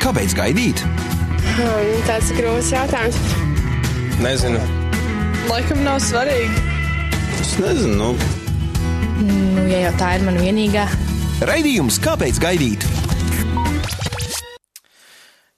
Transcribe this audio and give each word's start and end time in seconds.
Kāpēc 0.00 0.34
gaidīt? 0.38 0.78
Hmm, 0.84 1.88
Tas 2.06 2.28
ir 2.30 2.36
grūts 2.38 2.68
jautājums. 2.70 3.16
Nezinu. 4.22 4.60
Laikam 5.48 5.80
nav 5.82 5.98
svarīgi. 6.04 6.62
Es 7.40 7.56
nezinu. 7.58 7.96
Nu, 7.98 8.12
Nu, 9.26 9.66
ja 9.66 9.80
jau 9.88 9.92
tā 9.98 10.12
ir 10.20 10.22
mana 10.28 10.44
vienīgā. 10.46 10.86
Raidījums 11.42 11.98
Kāpēc 12.06 12.38
gaidīt? 12.40 12.86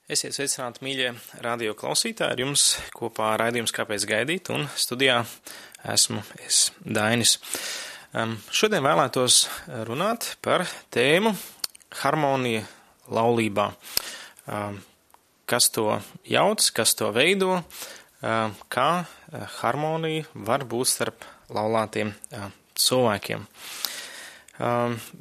Esiet 0.09 0.33
sveicināti, 0.33 0.81
mīļie 0.83 1.13
radio 1.45 1.77
klausītāji. 1.77 2.33
Ar 2.33 2.41
jums 2.47 2.65
kopā 2.97 3.35
raidījums 3.37 3.77
Kāpēc 3.77 4.09
gaidīt? 4.09 4.49
Un 4.49 4.65
studijā 4.73 5.21
esmu 5.93 6.25
es 6.41 6.71
Dainis. 6.81 7.37
Um, 8.17 8.39
šodien 8.49 8.81
vēlētos 8.81 9.43
runāt 9.85 10.33
par 10.41 10.65
tēmu 10.89 11.37
harmonija 12.01 12.63
laulībā. 13.13 13.69
Kas 15.49 15.69
to 15.75 15.99
jauc, 16.25 16.65
kas 16.75 16.95
to 16.97 17.11
veido, 17.15 17.61
kā 18.73 18.89
harmonija 19.59 20.25
var 20.47 20.65
būt 20.69 20.89
starp 20.89 21.25
laulātiem 21.53 22.13
cilvēkiem. 22.79 23.45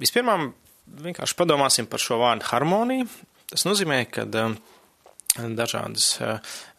Vispirmām 0.00 0.52
vienkārši 1.02 1.38
padomāsim 1.38 1.88
par 1.90 2.02
šo 2.02 2.20
vārdu 2.22 2.46
harmonija. 2.50 3.08
Tas 3.52 3.66
nozīmē, 3.68 4.04
ka 4.12 4.24
dažādas 5.42 6.06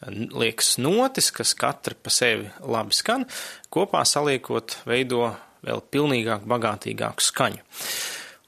liekas 0.10 0.78
notis, 0.82 1.32
kas 1.36 1.54
katra 1.58 1.98
pa 1.98 2.14
sevi 2.14 2.50
labi 2.62 2.96
skan, 2.96 3.28
kopā 3.74 4.04
saliekot 4.08 4.80
veido 4.90 5.32
vēl 5.64 5.82
pilnīgāku, 5.94 6.50
bagātīgāku 6.50 7.24
skaņu. 7.24 7.62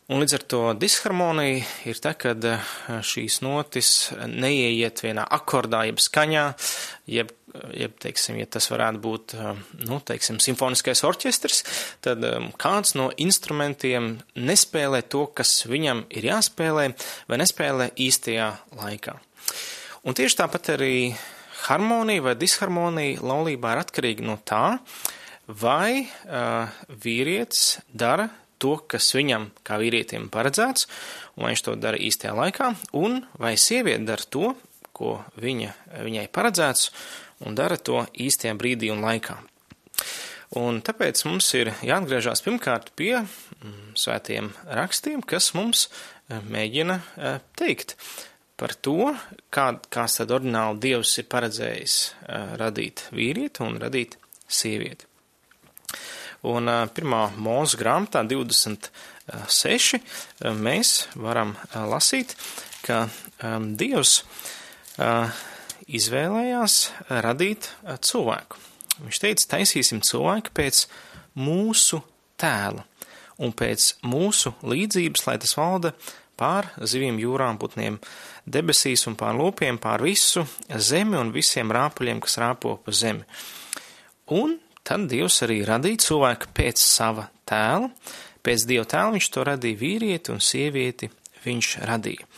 Un 0.05 0.21
līdz 0.21 0.35
ar 0.37 0.43
to 0.45 0.59
disharmonija 0.77 1.63
ir 1.89 1.97
tā, 1.97 2.11
kad 2.13 2.43
uh, 2.45 2.65
šīs 3.01 3.39
notis 3.41 4.11
neieiet 4.29 5.01
vienā 5.01 5.23
akordā, 5.33 5.79
jeb 5.87 5.97
skaņā, 6.03 6.43
jeb, 7.09 7.31
jeb 7.73 7.95
teiksim, 8.03 8.37
ja 8.37 8.45
tas 8.45 8.69
varētu 8.69 9.01
būt, 9.01 9.33
uh, 9.39 9.57
nu, 9.89 9.97
teiksim, 10.05 10.37
simfoniskais 10.45 11.01
orķestrs, 11.09 11.63
tad 12.05 12.21
um, 12.29 12.51
kāds 12.61 12.93
no 12.93 13.07
instrumentiem 13.17 14.19
nespēlē 14.37 15.01
to, 15.09 15.25
kas 15.33 15.55
viņam 15.65 16.05
ir 16.13 16.29
jāspēlē, 16.29 16.85
vai 17.25 17.41
nespēlē 17.41 17.89
īstajā 18.05 18.51
laikā. 18.77 19.17
Un 20.05 20.13
tieši 20.13 20.41
tāpat 20.43 20.75
arī 20.77 20.95
harmonija 21.65 22.29
vai 22.29 22.37
disharmonija 22.37 23.25
laulībā 23.25 23.73
ir 23.73 23.85
atkarīga 23.87 24.29
no 24.29 24.37
tā, 24.45 24.65
vai 25.49 26.05
uh, 26.05 26.69
vīrietis 26.93 27.79
dara 27.89 28.29
to, 28.61 28.75
kas 28.91 29.09
viņam 29.15 29.49
kā 29.65 29.79
vīrietim 29.81 30.29
paredzēts, 30.33 30.87
un 31.37 31.49
viņš 31.49 31.65
to 31.67 31.75
dara 31.79 31.99
īstajā 31.99 32.35
laikā, 32.37 32.71
un 32.97 33.23
vai 33.41 33.55
sieviete 33.59 34.05
dara 34.07 34.29
to, 34.29 34.53
ko 34.95 35.17
viņa, 35.41 35.73
viņai 36.05 36.27
paredzēts, 36.31 36.91
un 37.45 37.57
dara 37.57 37.77
to 37.77 38.05
īstajā 38.13 38.55
brīdī 38.59 38.91
un 38.93 39.03
laikā. 39.03 39.37
Un 40.55 40.79
tāpēc 40.85 41.25
mums 41.27 41.47
ir 41.57 41.73
jāatgriežas 41.83 42.43
pirmkārt 42.45 42.93
pie 42.95 43.17
mm, 43.23 43.95
svētiem 43.99 44.51
rakstiem, 44.77 45.23
kas 45.25 45.51
mums 45.57 45.87
mēģina 46.29 46.99
teikt 47.59 47.95
par 48.55 48.71
to, 48.75 49.11
kā, 49.51 49.67
kāds 49.91 50.21
tad 50.21 50.31
ordināli 50.31 50.79
Dievs 50.85 51.17
ir 51.19 51.27
paredzējis 51.31 51.97
radīt 52.61 53.07
vīrieti 53.15 53.65
un 53.65 53.81
radīt 53.81 54.15
sievieti. 54.47 55.09
Un 56.45 56.69
pirmā 56.93 57.23
mūsu 57.41 57.79
grāmatā 57.79 58.21
26 58.27 59.99
mēs 60.61 60.93
varam 61.17 61.55
lasīt, 61.73 62.35
ka 62.85 63.07
Dievs 63.79 64.19
izvēlējās 65.85 66.75
radīt 67.25 67.69
cilvēku. 68.05 68.61
Viņš 69.05 69.21
teica, 69.21 69.47
taisīsim 69.57 70.03
cilvēku 70.05 70.53
pēc 70.55 70.85
mūsu 71.35 71.99
tēla 72.39 72.85
un 73.43 73.51
pēc 73.51 73.95
mūsu 74.07 74.53
līdzības, 74.63 75.25
lai 75.27 75.35
tas 75.43 75.55
valda 75.57 75.91
pār 76.39 76.69
zivīm, 76.83 77.17
jūrām, 77.19 77.59
putniem, 77.59 77.99
debesīs 78.47 79.05
un 79.09 79.17
pār 79.19 79.35
lopiem, 79.39 79.79
pār 79.81 80.03
visu 80.05 80.45
zemi 80.69 81.19
un 81.19 81.33
visiem 81.35 81.71
rāpuļiem, 81.75 82.21
kas 82.23 82.39
rāpo 82.43 82.77
pa 82.83 82.95
zemi. 82.95 83.25
Un 84.35 84.57
tad 84.85 85.07
Dievs 85.11 85.41
arī 85.45 85.61
radīja 85.67 86.03
cilvēku 86.05 86.51
pēc 86.55 86.81
sava 86.81 87.27
tēla, 87.49 87.89
pēc 88.45 88.67
Dieva 88.69 88.85
tēla 88.89 89.15
viņš 89.15 89.31
to 89.33 89.45
radīja 89.47 89.81
vīrieti 89.81 90.33
un 90.33 90.43
sievieti 90.43 91.09
viņš 91.45 91.71
radīja. 91.89 92.29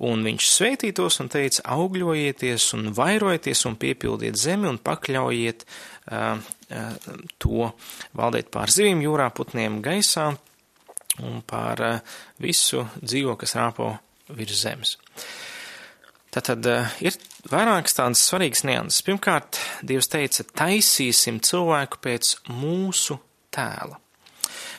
Un 0.00 0.22
viņš 0.24 0.46
sveitītos 0.48 1.18
un 1.20 1.28
teica, 1.28 1.60
augļojieties 1.74 2.70
un 2.78 2.88
vairojieties 2.96 3.66
un 3.68 3.74
piepildiet 3.80 4.38
zemi 4.40 4.70
un 4.70 4.78
pakļaujiet 4.80 5.66
uh, 5.66 6.38
uh, 6.40 7.10
to, 7.36 7.68
valdiet 8.16 8.48
pār 8.54 8.72
zivīm, 8.72 9.02
jūrā, 9.04 9.28
putniem, 9.36 9.82
gaisā 9.84 10.30
un 11.20 11.42
pār 11.44 11.84
uh, 11.84 12.16
visu 12.40 12.86
dzīvo, 13.02 13.36
kas 13.40 13.58
rāpo 13.60 13.92
virs 14.32 14.64
zemes. 14.64 14.96
Tātad 16.30 16.66
uh, 16.70 16.92
ir 17.02 17.16
vairākas 17.50 17.96
tādas 17.98 18.22
svarīgas 18.28 18.62
nianses. 18.68 19.02
Pirmkārt, 19.06 19.58
Dievs 19.86 20.10
teica, 20.12 20.46
taisīsim 20.62 21.40
cilvēku 21.42 21.98
pēc 22.04 22.36
mūsu 22.54 23.18
tēla. 23.54 23.98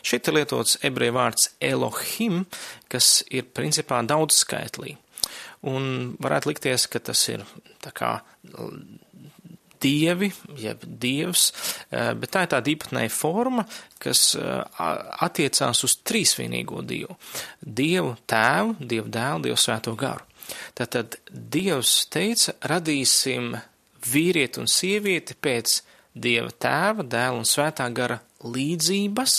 Šeit 0.01 0.28
ir 0.29 0.40
lietots 0.40 0.79
ebreju 0.88 1.13
vārds 1.17 1.50
Elohim, 1.61 2.45
kas 2.90 3.19
ir 3.29 3.51
principā 3.53 4.00
daudzskaitlī. 4.07 4.95
Un 5.67 6.16
varētu 6.23 6.50
likties, 6.50 6.88
ka 6.90 7.03
tas 7.03 7.22
ir 7.29 7.44
tā 7.84 7.91
kā 7.94 8.16
dievi, 9.81 10.31
jeb 10.57 10.81
dievs, 10.85 11.51
bet 11.91 12.34
tā 12.34 12.45
ir 12.45 12.51
tāda 12.53 12.73
īpatnēja 12.73 13.13
forma, 13.13 13.66
kas 14.01 14.31
attiecās 15.28 15.84
uz 15.85 15.97
trīsvienīgo 16.07 16.81
dievu. 16.85 17.17
Dievu 17.61 18.16
tēvu, 18.29 18.75
dievu 18.79 19.13
dēlu, 19.13 19.45
dievu 19.50 19.61
svēto 19.61 19.94
garu. 20.00 20.25
Tātad 20.78 21.17
dievs 21.31 22.06
teica, 22.12 22.56
radīsim 22.72 23.53
vīrieti 24.12 24.62
un 24.62 24.69
sievieti 24.72 25.38
pēc 25.38 25.81
dieva 26.13 26.51
tēva, 26.51 27.06
dēla 27.07 27.39
un 27.39 27.47
svētā 27.47 27.88
gara 27.95 28.19
līdzības, 28.44 29.38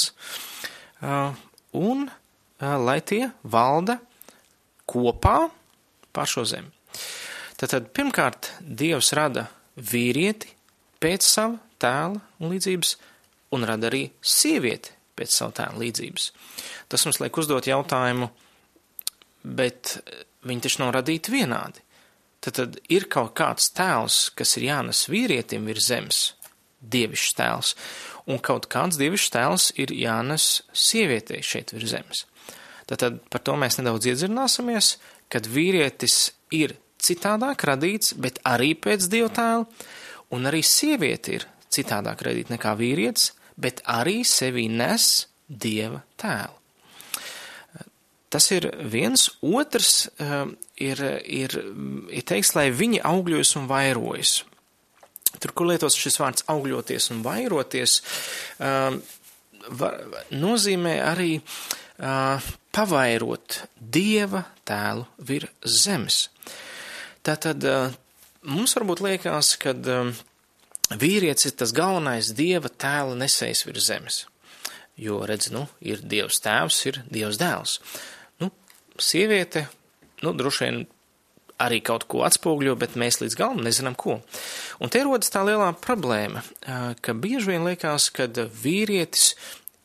un 1.79 2.07
lai 2.63 3.01
tie 3.05 3.25
valda 3.43 3.99
kopā 4.89 5.37
pār 6.13 6.31
šo 6.31 6.45
zemi. 6.49 6.71
Tātad 7.59 7.93
pirmkārt 7.95 8.51
Dievs 8.61 9.13
rada 9.17 9.47
vīrieti 9.79 10.51
pēc 11.03 11.27
sava 11.27 11.61
tēla 11.83 12.19
un 12.43 12.53
līdzības, 12.53 12.97
un 13.55 13.67
rada 13.69 13.89
arī 13.91 14.05
sievieti 14.19 14.95
pēc 15.19 15.37
sava 15.37 15.55
tēla 15.61 15.83
līdzības. 15.83 16.29
Tas 16.91 17.07
mums 17.07 17.21
liek 17.23 17.39
uzdot 17.39 17.69
jautājumu, 17.71 18.29
bet 19.43 19.97
viņi 20.47 20.65
taču 20.67 20.83
nav 20.83 20.93
radīti 20.99 21.35
vienādi. 21.35 21.83
Tad, 22.43 22.57
tad 22.59 22.79
ir 22.91 23.07
kaut 23.11 23.37
kāds 23.39 23.71
tēls, 23.75 24.33
kas 24.35 24.57
ir 24.59 24.67
jānes 24.67 25.05
vīrietim 25.11 25.69
virs 25.71 25.87
zemes, 25.93 26.23
dievišķs 26.83 27.37
tēls, 27.39 27.75
un 28.27 28.43
kaut 28.43 28.67
kāds 28.73 28.99
dievišķs 28.99 29.35
tēls 29.37 29.71
ir 29.79 29.95
jānes 29.95 30.49
sievietei 30.75 31.43
šeit 31.47 31.71
virs 31.77 31.93
zemes. 31.95 32.25
Tātad 32.91 33.21
par 33.31 33.45
to 33.47 33.55
mēs 33.59 33.79
nedaudz 33.79 34.11
iedzināsimies, 34.11 34.97
kad 35.31 35.47
vīrietis 35.47 36.33
ir 36.53 36.75
citādāk 37.03 37.63
radīts, 37.69 38.17
bet 38.19 38.41
arī 38.47 38.73
pēc 38.75 39.07
dieva 39.13 39.31
tēla, 39.33 39.69
un 40.35 40.51
arī 40.51 40.65
sieviete 40.67 41.39
ir 41.39 41.47
citādāk 41.73 42.27
radīta 42.27 42.57
nekā 42.57 42.75
vīrietis, 42.79 43.31
bet 43.57 43.85
arī 43.87 44.23
sevī 44.27 44.67
nes 44.73 45.29
dieva 45.47 46.03
tēlu. 46.21 46.62
Tas 48.33 48.47
ir 48.55 48.71
viens, 48.89 49.27
otrs 49.45 50.07
ir, 50.81 51.03
ir, 51.29 51.57
ir 52.09 52.25
teiks, 52.25 52.55
lai 52.57 52.71
viņi 52.73 53.03
augļojas 53.05 53.57
un 53.61 53.69
vairojas. 53.69 54.39
Tur, 55.37 55.53
kur 55.53 55.69
lietots 55.69 55.99
šis 56.01 56.17
vārds 56.21 56.47
augļoties 56.53 57.11
un 57.13 57.21
vairoties, 57.25 57.99
var, 58.59 59.99
nozīmē 60.33 60.97
arī 61.05 61.35
pavairot 62.73 63.63
dieva 63.77 64.47
tēlu 64.69 65.07
virs 65.29 65.53
zemes. 65.85 66.25
Tātad 67.23 67.65
mums 68.49 68.77
varbūt 68.79 69.05
liekas, 69.05 69.55
ka 69.61 69.77
vīrietis 70.99 71.51
ir 71.51 71.57
tas 71.61 71.77
galvenais 71.77 72.33
dieva 72.37 72.73
tēla 72.73 73.17
nesējs 73.21 73.67
virs 73.69 73.89
zemes. 73.93 74.25
Jo, 75.01 75.23
redz, 75.29 75.49
nu, 75.53 75.67
ir 75.81 76.03
dievs 76.05 76.43
tēvs, 76.45 76.81
ir 76.91 77.01
dievs 77.09 77.39
dēls. 77.41 77.79
Sieviete, 79.01 79.67
nu, 80.23 80.35
droši 80.37 80.67
vien 80.67 80.83
arī 81.63 81.79
kaut 81.85 82.07
ko 82.11 82.25
atspoguļo, 82.27 82.75
bet 82.81 82.99
mēs 82.99 83.21
līdz 83.23 83.39
galam 83.39 83.63
nezinām, 83.65 83.97
ko. 83.99 84.19
Un 84.83 84.93
te 84.93 85.03
rodas 85.07 85.33
tā 85.33 85.45
lielā 85.47 85.71
problēma, 85.83 86.43
ka 87.01 87.15
bieži 87.15 87.53
vien 87.53 87.67
liekas, 87.69 88.11
ka 88.15 88.27
vīrietis 88.63 89.33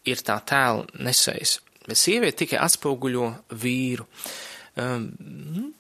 ir 0.08 0.24
tā 0.26 0.40
tēla 0.48 0.88
nesējs, 1.04 1.58
bet 1.88 2.00
sieviete 2.00 2.44
tikai 2.44 2.62
atspoguļo 2.66 3.32
vīru. 3.62 4.08
Um, 4.78 5.74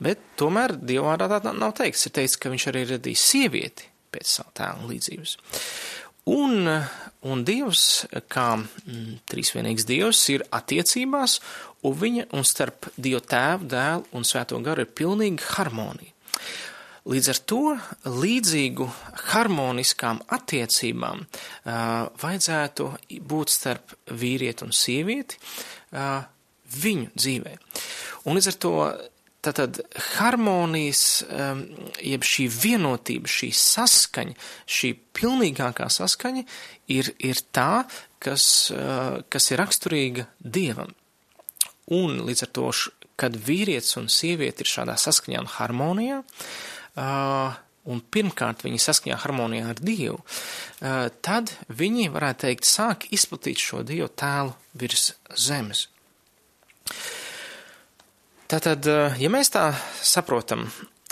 bet 0.00 0.22
tomēr 0.40 0.76
Dievvvārdā 0.78 1.40
tā 1.42 1.52
nav 1.52 1.74
teikts. 1.76 2.06
Ir 2.08 2.14
teikts, 2.16 2.38
ka 2.40 2.52
viņš 2.52 2.68
arī 2.70 2.84
radīs 2.94 3.24
sievieti 3.32 3.88
pēc 4.14 4.30
savu 4.38 4.54
tēlu 4.56 4.88
līdzības. 4.92 5.34
Un, 6.28 6.68
un 7.24 7.42
Dievs, 7.46 8.04
kā 8.28 8.50
mm, 8.58 9.18
trīsvienīgs 9.30 9.86
Dievs, 9.88 10.20
ir 10.34 10.44
attiecībās, 10.52 11.38
un 11.88 11.96
viņa 11.96 12.28
un 12.36 12.46
starp 12.46 12.90
Dievu 12.96 13.22
tēvu, 13.24 13.68
dēlu 13.72 14.08
un 14.18 14.26
svēto 14.28 14.60
garu 14.64 14.84
ir 14.84 14.92
pilnīga 14.92 15.54
harmonija. 15.54 16.14
Līdz 17.08 17.28
ar 17.32 17.38
to 17.48 17.60
līdzīgu 18.04 18.86
harmoniskām 19.30 20.18
attiecībām 20.36 21.22
uh, 21.24 22.08
vajadzētu 22.20 22.88
būt 23.30 23.54
starp 23.54 23.94
vīrieti 24.12 24.66
un 24.66 24.74
sievieti 24.76 25.38
uh, 25.38 26.26
viņu 26.82 27.14
dzīvē. 27.16 27.54
Un 28.28 28.36
līdz 28.36 28.50
ar 28.52 28.58
to 28.60 28.74
tātad 29.48 29.80
harmonijas, 30.14 31.02
um, 31.26 31.64
jeb 32.04 32.26
šī 32.26 32.46
vienotība, 32.52 33.30
šī 33.30 33.50
saskaņa, 33.56 34.36
šī 34.78 34.92
pilnīgākā 35.16 35.88
saskaņa 35.92 36.44
ir, 36.94 37.12
ir 37.18 37.42
tā, 37.54 37.84
kas, 38.22 38.44
uh, 38.74 39.20
kas 39.32 39.50
ir 39.52 39.62
raksturīga 39.62 40.28
Dievam. 40.38 40.94
Un 41.96 42.20
līdz 42.28 42.44
ar 42.44 42.52
to, 42.52 42.68
kad 43.18 43.36
vīrietis 43.48 43.96
un 43.98 44.10
sieviete 44.12 44.62
ir 44.62 44.70
šādā 44.70 44.98
saskaņā 45.00 45.40
un 45.42 45.52
harmonijā, 45.56 46.22
uh, 46.22 47.58
un 47.88 48.02
pirmkārt 48.12 48.66
viņi 48.66 48.80
saskaņā 48.84 49.16
harmonijā 49.22 49.70
ar 49.72 49.78
Dievu, 49.80 50.18
tad 51.24 51.54
viņi, 51.72 52.10
varētu 52.12 52.44
teikt, 52.44 52.68
sāk 52.68 53.06
izplatīt 53.16 53.62
šo 53.62 53.80
Dievu 53.86 54.10
tēlu 54.12 54.52
virs 54.76 55.14
zemes. 55.32 55.86
Tātad, 58.48 58.86
ja 59.20 59.28
mēs 59.28 59.50
tā 59.52 59.66
saprotam, 60.00 60.62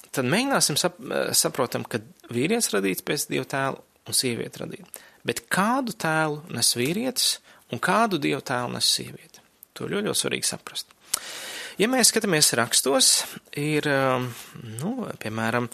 tad 0.08 0.24
mēģināsim 0.32 0.78
sap, 0.80 0.96
saprotam, 1.36 1.82
ka 1.84 2.00
vīrietis 2.32 2.70
radīts 2.72 3.04
pēc 3.04 3.26
Dieva 3.28 3.44
tēla 3.50 3.82
un 4.08 4.16
sieviete 4.16 4.62
radīta. 4.62 5.02
Bet 5.26 5.42
kādu 5.52 5.92
tēlu 6.00 6.40
nes 6.56 6.70
vīrietis 6.78 7.34
un 7.74 7.82
kādu 7.82 8.16
Dieva 8.22 8.40
tēlu 8.40 8.72
nes 8.78 8.88
sieviete? 8.88 9.44
To 9.76 9.84
ļoti, 9.84 10.06
ļoti 10.08 10.22
svarīgi 10.22 10.48
saprast. 10.48 10.94
Ja 11.76 11.90
mēs 11.92 12.08
skatāmies 12.08 12.54
rakstos, 12.56 13.10
ir, 13.60 13.84
um, 13.92 14.30
nu, 14.80 14.94
piemēram, 15.20 15.68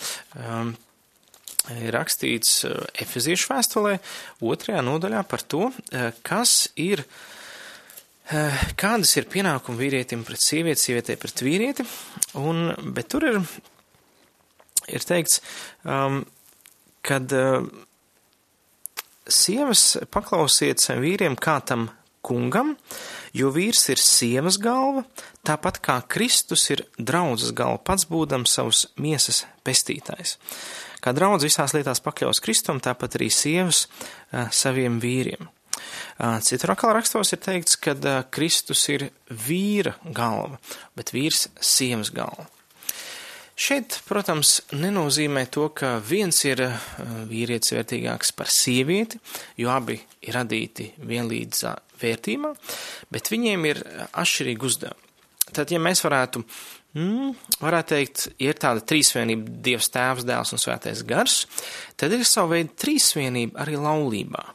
ir 1.76 1.94
rakstīts 1.94 2.64
Efeziešu 3.04 3.52
vēstulē 3.52 4.00
otrajā 4.42 4.82
nodaļā 4.82 5.22
par 5.30 5.46
to, 5.46 5.68
kas 6.26 6.56
ir, 6.74 7.04
uh, 7.06 7.38
kādas 8.78 9.16
ir 9.18 9.28
pienākumi 9.30 9.80
vīrietim 9.80 10.22
pret 10.26 10.42
sievieti, 10.42 10.80
sievietei 10.86 11.18
pret 11.20 11.42
vīrieti, 11.42 11.86
un, 12.40 12.70
bet 12.94 13.10
tur 13.12 13.26
ir, 13.28 13.40
ir 14.88 15.06
teikts, 15.06 15.40
um, 15.84 16.22
kad 17.02 17.32
uh, 17.34 17.66
sievas 19.26 19.96
paklausiet 20.12 20.82
saviem 20.82 21.02
vīriem 21.06 21.36
kā 21.36 21.58
tam 21.66 21.90
kungam, 22.22 22.76
jo 23.34 23.50
vīrs 23.50 23.88
ir 23.90 23.98
sievas 23.98 24.58
galva, 24.62 25.02
tāpat 25.46 25.80
kā 25.82 25.98
Kristus 26.06 26.68
ir 26.70 26.84
draudzes 26.98 27.50
galva, 27.58 27.80
pats 27.82 28.06
būdams 28.06 28.54
savus 28.54 28.86
miesas 29.02 29.42
pestītājs. 29.66 30.38
Kā 31.02 31.10
draudz 31.10 31.42
visās 31.48 31.74
lietās 31.74 31.98
pakļaus 32.04 32.38
Kristum, 32.44 32.78
tāpat 32.78 33.18
arī 33.18 33.26
sievas 33.34 33.88
uh, 33.88 34.46
saviem 34.54 35.02
vīriem. 35.02 35.50
Citur 36.46 36.74
atkal 36.74 36.94
rakstos 36.96 37.34
ir 37.34 37.42
teikts, 37.42 37.76
ka 37.80 37.94
Kristus 38.30 38.84
ir 38.92 39.08
vīra 39.28 39.96
galva, 40.04 40.60
bet 40.98 41.14
vīrs 41.14 41.48
sievas 41.60 42.12
galva. 42.14 42.48
Šeit, 43.62 43.98
protams, 44.08 44.56
nenozīmē 44.72 45.44
to, 45.52 45.66
ka 45.76 45.98
viens 46.02 46.38
ir 46.48 46.64
vīrietis 47.28 47.74
vērtīgāks 47.76 48.32
par 48.34 48.48
sievieti, 48.50 49.20
jo 49.60 49.70
abi 49.70 49.98
ir 50.24 50.38
radīti 50.38 50.88
vienlīdz 50.98 51.60
vērtībā, 52.00 52.52
bet 53.12 53.30
viņiem 53.30 53.66
ir 53.68 53.82
atšķirīgi 54.08 54.68
uzdevumi. 54.68 55.10
Tad, 55.52 55.68
ja 55.68 55.80
mēs 55.82 56.00
varētu, 56.00 56.40
mm, 56.96 57.34
varētu 57.60 57.92
teikt, 57.92 58.24
ir 58.40 58.56
tāda 58.56 58.80
trīsvienība, 58.88 59.60
Dievs 59.68 59.90
tēvs, 59.92 60.24
dēls 60.26 60.54
un 60.56 60.62
svētais 60.62 61.04
gars, 61.04 61.42
tad 62.00 62.16
ir 62.16 62.24
savu 62.28 62.54
veidu 62.56 62.72
trīsvienība 62.82 63.60
arī 63.66 63.76
laulībā. 63.76 64.46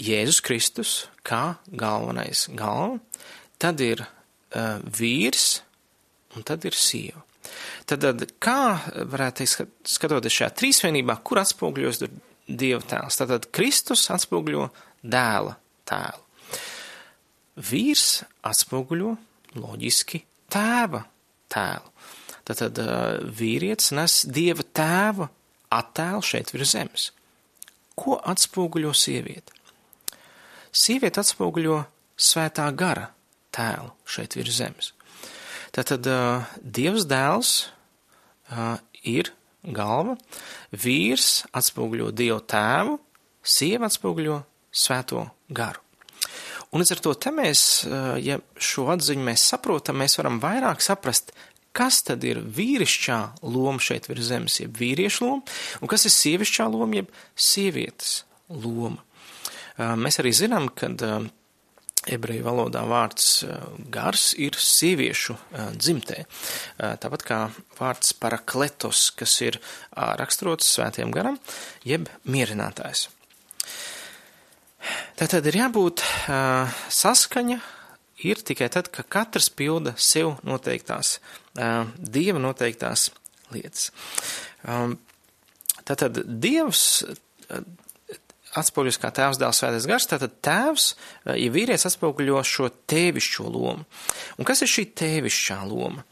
Jēzus 0.00 0.40
Kristus 0.44 0.92
kā 1.26 1.58
galvenais 1.68 2.46
galva, 2.56 3.00
tad 3.60 3.82
ir 3.84 4.04
uh, 4.04 4.78
vīrs 4.96 5.60
un 6.36 6.46
tad 6.46 6.64
ir 6.68 6.76
sieva. 6.78 7.22
Tad, 7.88 8.04
tad 8.04 8.24
kā 8.42 8.78
varētu 9.10 9.42
teikt, 9.42 9.86
skatoties 9.88 10.36
šajā 10.36 10.50
trīsvienībā, 10.60 11.16
kur 11.26 11.42
atspūgļos 11.42 12.04
Dieva 12.50 12.82
tēls? 12.82 13.18
Tātad 13.20 13.46
Kristus 13.54 14.08
atspūgļo 14.10 14.64
dēla 15.06 15.54
tēlu. 15.86 16.24
Vīrs 17.70 18.22
atspoguļo 18.46 19.12
loģiski 19.60 20.22
tēva 20.50 21.04
tēlu. 21.52 21.92
Tātad 22.48 22.80
vīrietis 23.38 23.92
nes 23.94 24.16
dieva 24.26 24.64
tēva 24.64 25.28
attēlu 25.70 26.24
šeit 26.26 26.50
virs 26.54 26.74
zemes. 26.74 27.06
Ko 27.98 28.16
atspoguļo 28.18 28.94
sieviete? 28.96 29.54
Sieviete 30.70 31.22
atspoguļo 31.22 31.82
svētā 32.20 32.68
gara 32.76 33.10
tēlu 33.54 33.90
šeit 34.06 34.36
virs 34.38 34.58
zemes. 34.60 34.92
Tātad 35.74 36.06
uh, 36.10 36.48
Dievs 36.62 37.06
dēls 37.10 37.52
uh, 38.50 38.78
ir 39.06 39.32
galva, 39.62 40.16
vīrs 40.72 41.44
atspoguļo 41.56 42.10
Dievu 42.16 42.40
tēvu, 42.48 42.96
sieva 43.42 43.90
atspoguļo 43.90 44.40
svēto 44.70 45.26
garu. 45.48 45.82
Un 46.70 46.82
līdz 46.82 46.94
ar 46.94 47.00
to 47.02 47.12
te 47.18 47.32
mēs, 47.34 47.60
ja 48.22 48.36
šo 48.54 48.84
atziņu 48.92 49.24
mēs 49.26 49.42
saprotam, 49.50 49.98
mēs 49.98 50.14
varam 50.20 50.36
vairāk 50.38 50.84
saprast, 50.84 51.32
kas 51.74 51.98
tad 52.06 52.22
ir 52.26 52.38
vīrišķā 52.46 53.18
loma 53.42 53.82
šeit 53.82 54.06
virs 54.06 54.28
zemes, 54.30 54.60
jeb 54.62 54.78
vīriešu 54.78 55.26
loma, 55.26 55.58
un 55.82 55.90
kas 55.90 56.06
ir 56.06 56.14
sievišķā 56.14 56.68
loma, 56.70 57.00
jeb 57.00 57.10
sievietes 57.34 58.20
loma. 58.48 59.02
Mēs 59.80 60.20
arī 60.20 60.32
zinām, 60.36 60.68
ka 60.76 60.90
ebreju 62.10 62.44
valodā 62.46 62.82
vārds 62.88 63.44
gars 63.92 64.30
ir 64.40 64.56
sieviešu 64.56 65.36
dzimtē. 65.76 66.24
Tāpat 66.78 67.24
kā 67.28 67.40
vārds 67.78 68.12
parakletos, 68.20 69.10
kas 69.16 69.36
ir 69.44 69.60
raksturots 69.92 70.68
svētiem 70.76 71.12
garam, 71.14 71.38
jeb 71.84 72.08
mierinātājs. 72.24 73.08
Tātad 75.20 75.44
ir 75.50 75.60
jābūt 75.60 76.04
saskaņa 77.00 77.60
ir 78.24 78.40
tikai 78.44 78.68
tad, 78.72 78.88
ka 78.92 79.04
katrs 79.04 79.50
pilda 79.52 79.94
sev 80.00 80.38
noteiktās, 80.44 81.18
dieva 81.96 82.40
noteiktās 82.40 83.10
lietas. 83.52 83.90
Tātad 85.88 86.22
dievs 86.24 87.04
atspoguļos 88.58 88.98
kā 89.00 89.12
tēvs, 89.14 89.38
dēls, 89.40 89.60
svētais 89.62 89.86
gars, 89.90 90.08
tātad 90.10 90.34
tēvs, 90.44 90.94
ja 91.28 91.52
vīrietis 91.54 91.86
atspoguļo 91.90 92.42
šo 92.46 92.70
tēvišķo 92.90 93.46
lomu. 93.46 93.86
Un 94.38 94.48
kas 94.48 94.64
ir 94.64 94.72
šī 94.72 94.88
tēvišķā 95.00 95.60
loma? 95.70 96.04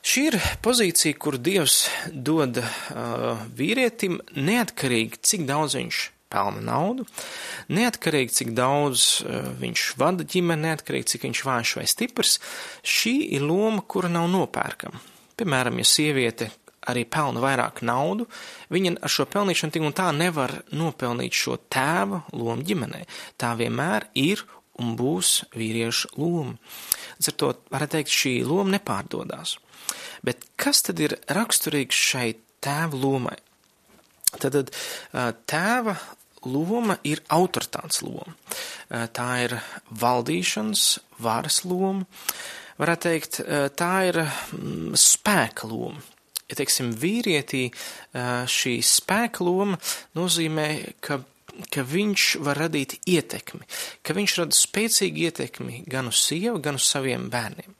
Šī 0.00 0.22
ir 0.30 0.38
pozīcija, 0.64 1.18
kur 1.20 1.36
Dievs 1.36 1.82
dod 2.08 2.56
uh, 2.62 3.42
vīrietim 3.56 4.16
neatkarīgi, 4.32 5.20
cik 5.28 5.44
daudz 5.48 5.76
viņš 5.76 5.98
pelna 6.32 6.62
naudu, 6.64 7.04
neatkarīgi 7.68 8.36
cik 8.38 8.54
daudz 8.56 9.04
uh, 9.26 9.50
viņš 9.60 9.84
vada 10.00 10.24
ģimeni, 10.24 10.70
neatkarīgi 10.70 11.12
cik 11.12 11.28
viņš 11.28 11.44
vājš 11.50 11.76
vai 11.82 11.86
stiprs, 11.90 12.38
šī 12.80 13.16
ir 13.36 13.44
loma, 13.44 13.84
kura 13.84 14.08
nav 14.12 14.30
nopērkama. 14.32 15.02
Piemēram, 15.40 15.78
ja 15.80 15.88
sieviete 15.88 16.50
arī 16.88 17.04
pelna 17.04 17.42
vairāk 17.42 17.82
naudu, 17.84 18.26
viņa 18.72 18.96
ar 19.04 19.12
šo 19.12 19.26
pelnīšanu 19.30 19.74
tik 19.74 19.84
un 19.84 19.96
tā 19.96 20.08
nevar 20.16 20.60
nopelnīt 20.72 21.36
šo 21.36 21.58
tēva 21.72 22.22
lomu 22.32 22.64
ģimenē. 22.66 23.02
Tā 23.40 23.52
vienmēr 23.58 24.08
ir 24.18 24.44
un 24.80 24.94
būs 24.96 25.42
vīriešu 25.56 26.14
loma. 26.16 26.56
Līdz 27.18 27.32
ar 27.32 27.36
to 27.42 27.50
varētu 27.74 27.96
teikt, 27.98 28.14
šī 28.16 28.34
loma 28.48 28.76
nepārdodās. 28.76 29.58
Bet 30.24 30.46
kas 30.60 30.84
tad 30.86 31.00
ir 31.02 31.18
raksturīgs 31.28 32.00
šai 32.10 32.30
tēva 32.64 33.00
lomai? 33.00 33.36
Tad 34.40 34.72
tēva 35.50 35.96
loma 36.46 36.96
ir 37.04 37.20
autoritātes 37.28 38.00
loma. 38.06 38.32
Tā 38.88 39.28
ir 39.44 39.56
valdīšanas, 40.00 40.86
varas 41.20 41.62
loma. 41.68 42.06
Varētu 42.80 43.10
teikt, 43.10 43.42
tā 43.76 43.92
ir 44.08 44.22
mm, 44.22 44.94
spēka 44.96 45.68
loma. 45.68 46.00
Teiksim, 46.58 46.92
vīrietī 46.98 47.68
šī 48.50 48.76
spēka 48.84 49.44
loma 49.46 49.78
nozīmē, 50.18 50.68
ka, 51.04 51.20
ka 51.70 51.84
viņš 51.86 52.28
var 52.46 52.60
radīt 52.66 52.98
ietekmi, 53.08 53.66
ka 54.02 54.16
viņš 54.16 54.38
rada 54.42 54.58
spēcīgu 54.58 55.26
ietekmi 55.28 55.82
gan 55.90 56.10
uz 56.10 56.22
sievu, 56.26 56.58
gan 56.62 56.80
uz 56.80 56.88
saviem 56.90 57.28
bērniem. 57.32 57.76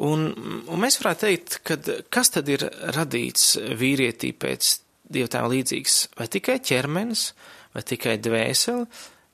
Un, 0.00 0.30
un 0.64 0.80
mēs 0.80 0.96
varētu 1.02 1.26
teikt, 1.26 1.58
ka 1.66 1.76
kas 2.12 2.32
tad 2.32 2.48
ir 2.48 2.64
radīts 2.96 3.58
vīrietī 3.76 4.32
pēc 4.32 4.78
Dieva 5.10 5.26
tēva 5.26 5.50
līdzīgs? 5.50 5.94
Vai 6.18 6.28
tikai 6.30 6.60
ķermenis, 6.62 7.30
vai 7.74 7.82
tikai 7.82 8.14
dvēseli, 8.22 8.84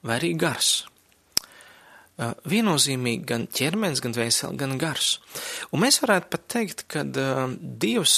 vai 0.08 0.14
arī 0.16 0.32
gars? 0.40 0.86
Viennozīmīgi 2.16 3.26
gan 3.28 3.42
ķermenis, 3.52 4.00
gan 4.00 4.14
dvēseli, 4.16 4.56
gan 4.56 4.78
gars. 4.80 5.18
Un 5.68 5.82
mēs 5.84 6.00
varētu 6.00 6.30
pat 6.32 6.46
teikt, 6.48 6.86
ka 6.88 7.02
Dievs 7.04 8.14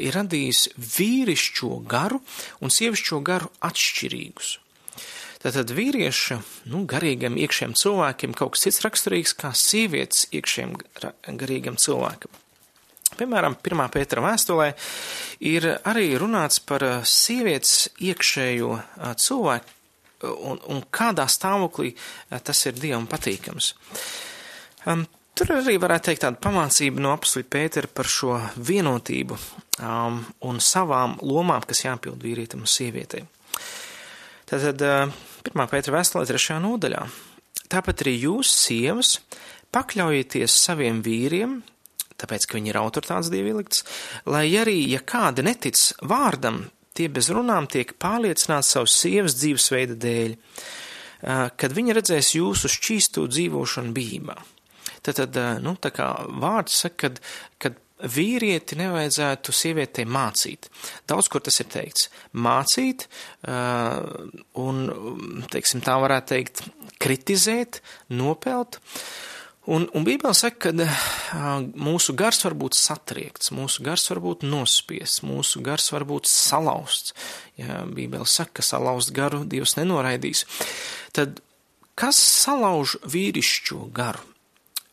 ir 0.00 0.16
radījis 0.16 0.62
vīrišķo 0.80 1.72
garu 1.90 2.22
un 2.64 2.72
sievišķo 2.72 3.20
garu 3.26 3.50
atšķirīgus. 3.68 4.54
Tātad 5.44 5.74
vīrieša, 5.76 6.38
nu, 6.72 6.86
garīgam 6.88 7.36
iekšējam 7.36 7.76
cilvēkiem 7.76 8.32
kaut 8.38 8.54
kas 8.54 8.64
cits 8.64 8.80
raksturīgs 8.86 9.36
kā 9.36 9.52
sievietes 9.52 10.24
iekšējam 10.32 10.72
garīgam 11.36 11.76
cilvēkam. 11.76 12.32
Piemēram, 13.18 13.58
1. 13.60 13.84
pētera 13.92 14.24
vēstulē 14.24 14.70
ir 15.44 15.68
arī 15.84 16.08
runāts 16.18 16.64
par 16.64 16.86
sievietes 17.04 17.90
iekšējo 18.00 18.78
cilvēku 19.20 19.73
un, 20.24 20.60
un 20.70 20.80
kādā 20.94 21.26
stāvoklī 21.30 21.92
eh, 21.94 22.40
tas 22.40 22.64
ir 22.68 22.78
Dievam 22.78 23.06
patīkams. 23.10 23.72
Um, 24.90 25.06
tur 25.36 25.54
arī 25.56 25.76
varētu 25.80 26.10
teikt 26.10 26.24
tāda 26.26 26.40
pamācība 26.44 27.02
no 27.02 27.14
apslī 27.16 27.44
Pētera 27.48 27.90
par 27.90 28.10
šo 28.10 28.38
vienotību 28.56 29.38
um, 29.80 30.22
un 30.48 30.60
savām 30.60 31.18
lomām, 31.24 31.64
kas 31.68 31.84
jāpild 31.86 32.22
vīrietim 32.24 32.64
un 32.64 32.70
sievietei. 32.70 33.24
Tātad 34.48 34.84
uh, 34.84 35.14
pirmā 35.46 35.68
Pētera 35.70 35.98
vēstulē 35.98 36.26
trešajā 36.28 36.60
nodaļā. 36.64 37.04
Tāpat 37.72 38.04
arī 38.04 38.18
jūs, 38.26 38.50
sievas, 38.52 39.16
pakļaujieties 39.74 40.54
saviem 40.66 41.00
vīriem, 41.04 41.62
tāpēc, 42.20 42.46
ka 42.46 42.58
viņi 42.58 42.70
ir 42.70 42.78
autoritātes 42.78 43.32
dievilikts, 43.32 43.84
lai 44.30 44.46
arī, 44.60 44.76
ja 44.92 45.00
kāda 45.02 45.44
netic 45.46 45.80
vārdam, 46.06 46.64
tie 46.94 47.10
bez 47.12 47.30
runām 47.34 47.68
tiek 47.70 47.94
pārliecināti 48.00 48.70
savas 48.70 48.96
sievas 49.02 49.36
dzīvesveida 49.40 49.98
dēļ, 50.04 50.36
kad 51.60 51.76
viņa 51.76 51.96
redzēs 51.98 52.34
jūsu 52.36 52.70
šķīsto 52.70 53.28
dzīvošanu 53.32 53.94
bībā. 53.96 54.36
Tad, 55.04 55.20
tad 55.20 55.38
nu, 55.64 55.74
tā 55.80 55.90
kā 55.92 56.08
vārds 56.40 56.78
saka, 56.84 57.08
kad, 57.08 57.18
kad 57.60 57.80
vīrieti 58.14 58.76
nevajadzētu 58.78 59.52
sievietei 59.54 60.06
mācīt. 60.08 60.68
Daudz, 61.08 61.28
kur 61.32 61.44
tas 61.44 61.60
ir 61.62 61.68
teikts. 61.72 62.08
Mācīt, 62.34 63.06
un, 64.64 64.82
teiksim, 65.52 65.84
tā 65.84 65.96
varētu 66.02 66.32
teikt, 66.34 66.64
kritizēt, 67.02 67.80
nopelt. 68.12 68.80
Un, 69.66 69.88
un 69.92 70.04
Bībele 70.04 70.34
saka, 70.36 70.68
ka 70.68 70.72
uh, 70.76 71.62
mūsu 71.72 72.12
gars 72.12 72.42
var 72.44 72.52
būt 72.60 72.76
satriekts, 72.76 73.48
mūsu 73.56 73.80
gars 73.86 74.04
var 74.10 74.20
būt 74.20 74.44
nospiests, 74.44 75.22
mūsu 75.24 75.62
gars 75.64 75.88
var 75.94 76.04
būt 76.04 76.28
salauzts. 76.28 77.14
Ja 77.56 77.80
Bībele 77.88 78.28
saka, 78.28 78.58
ka 78.60 78.66
salauzt 78.66 79.14
garu 79.16 79.40
Dievs 79.48 79.78
nenoraidīs. 79.78 80.44
Tad 81.16 81.40
kas 81.96 82.20
salauž 82.44 82.98
vīrišķo 83.08 83.88
garu? 83.96 84.20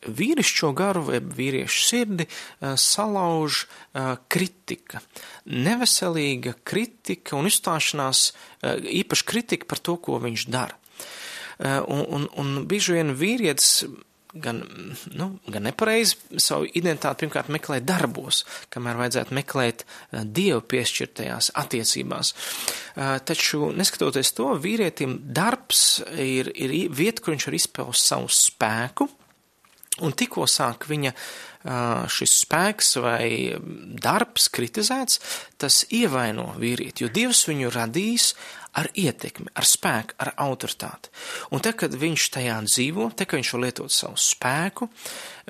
Vīrišķo 0.02 0.70
garu 0.74 1.02
vai 1.10 1.20
vīriešu 1.20 1.82
sirdi 1.90 2.24
uh, 2.24 2.72
salauž 2.80 3.66
uh, 3.66 4.14
kritika, 4.32 5.02
neveselīga 5.52 6.56
kritika 6.64 7.36
un 7.36 7.50
izstāšanās, 7.50 8.30
īpaši 9.02 9.28
kritika 9.28 9.68
par 9.68 9.84
to, 9.84 9.98
ko 10.00 10.16
viņš 10.22 10.46
dara. 10.48 10.78
Un, 11.62 12.00
un, 12.08 12.24
un 12.40 12.64
bieži 12.66 12.96
vien 12.96 13.12
vīrietis 13.14 13.84
gan, 14.32 14.62
nu, 15.12 15.28
gan 15.46 15.66
nepareizi 15.66 16.40
savu 16.40 16.66
identitāti 16.68 17.24
pirmkārt 17.24 17.50
meklē 17.52 17.80
darbos, 17.84 18.42
kamēr 18.72 19.00
vajadzētu 19.00 19.36
meklēt 19.36 19.84
uh, 19.84 20.22
dievu 20.24 20.62
piešķirtajās 20.72 21.52
attiecībās. 21.62 22.32
Uh, 22.32 23.16
taču, 23.28 23.70
neskatoties 23.76 24.34
to, 24.36 24.52
vīrietim 24.62 25.18
darbs 25.36 26.02
ir, 26.16 26.52
ir 26.54 26.76
vieta, 26.92 27.22
kur 27.22 27.36
viņš 27.36 27.48
var 27.50 27.58
izpaust 27.58 28.12
savu 28.12 28.32
spēku, 28.32 29.08
un 30.02 30.14
tikko 30.16 30.46
sāk 30.48 30.86
viņa 30.88 31.12
uh, 31.12 32.04
šis 32.10 32.38
spēks 32.46 32.96
vai 33.02 33.28
darbs 34.02 34.48
kritizēts, 34.52 35.20
tas 35.60 35.82
ievaino 35.92 36.52
vīrieti, 36.60 37.04
jo 37.04 37.12
Dievs 37.12 37.44
viņu 37.50 37.72
radīs 37.74 38.32
ar 38.78 38.88
ietekmi, 38.96 39.52
ar 39.58 39.68
spēku, 39.68 40.16
ar 40.22 40.32
autoritāti. 40.46 41.12
Un 41.52 41.62
te, 41.64 41.74
kad 41.76 41.94
viņš 41.98 42.26
tajā 42.36 42.58
dzīvo, 42.68 43.10
te, 43.16 43.26
kad 43.28 43.40
viņš 43.40 43.54
var 43.56 43.64
lietot 43.66 43.92
savu 43.92 44.20
spēku, 44.20 44.88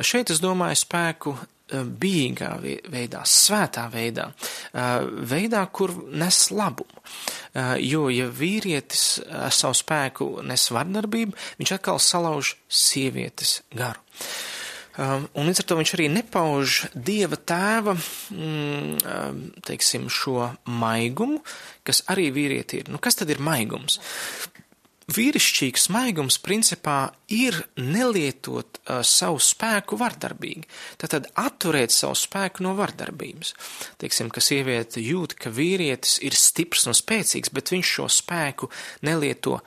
šeit 0.02 0.32
es 0.34 0.42
domāju 0.42 0.80
spēku 0.82 1.34
eh, 1.36 1.84
bijīgā 2.02 2.50
veidā, 2.92 3.22
svētā 3.28 3.86
veidā, 3.92 4.28
eh, 4.72 4.94
veidā, 5.34 5.64
kur 5.70 5.94
nes 6.10 6.40
labumu. 6.50 7.04
Eh, 7.54 7.76
jo, 7.86 8.08
ja 8.12 8.26
vīrietis 8.26 9.20
ar 9.28 9.54
savu 9.54 9.78
spēku 9.78 10.32
nes 10.46 10.70
vardarbību, 10.74 11.38
viņš 11.60 11.76
atkal 11.78 12.02
salauž 12.02 12.56
sievietes 12.68 13.60
garu. 13.76 14.02
Um, 15.00 15.24
un 15.32 15.48
līdz 15.48 15.62
ar 15.62 15.68
to 15.70 15.76
viņš 15.78 15.94
arī 15.96 16.08
nepauž 16.12 16.78
dieva 16.92 17.38
tēva, 17.40 17.94
mm, 17.96 18.98
um, 19.00 19.38
teiksim, 19.64 20.10
šo 20.12 20.50
maigumu, 20.68 21.40
kas 21.86 22.02
arī 22.12 22.28
vīrieti 22.34 22.82
ir. 22.82 22.92
Nu, 22.92 23.00
kas 23.00 23.16
tad 23.16 23.32
ir 23.32 23.40
maigums? 23.40 23.96
Vīrišķīgs 25.12 25.88
maigums 25.92 26.36
principā 26.44 27.10
ir 27.32 27.56
nelietot 27.80 28.78
uh, 28.84 29.00
savu 29.00 29.40
spēku 29.42 29.96
vardarbīgi. 30.00 30.68
Tātad 31.00 31.26
atturēt 31.40 31.92
savu 31.92 32.16
spēku 32.16 32.64
no 32.64 32.76
vardarbības. 32.78 33.54
Teiksim, 34.00 34.28
ka 34.32 34.44
sieviete 34.44 35.02
jūt, 35.02 35.34
ka 35.40 35.52
vīrietis 35.52 36.20
ir 36.22 36.36
stiprs 36.36 36.86
un 36.86 36.96
spēcīgs, 36.96 37.52
bet 37.52 37.72
viņš 37.72 37.94
šo 37.96 38.10
spēku 38.12 38.70
nelieto 39.08 39.58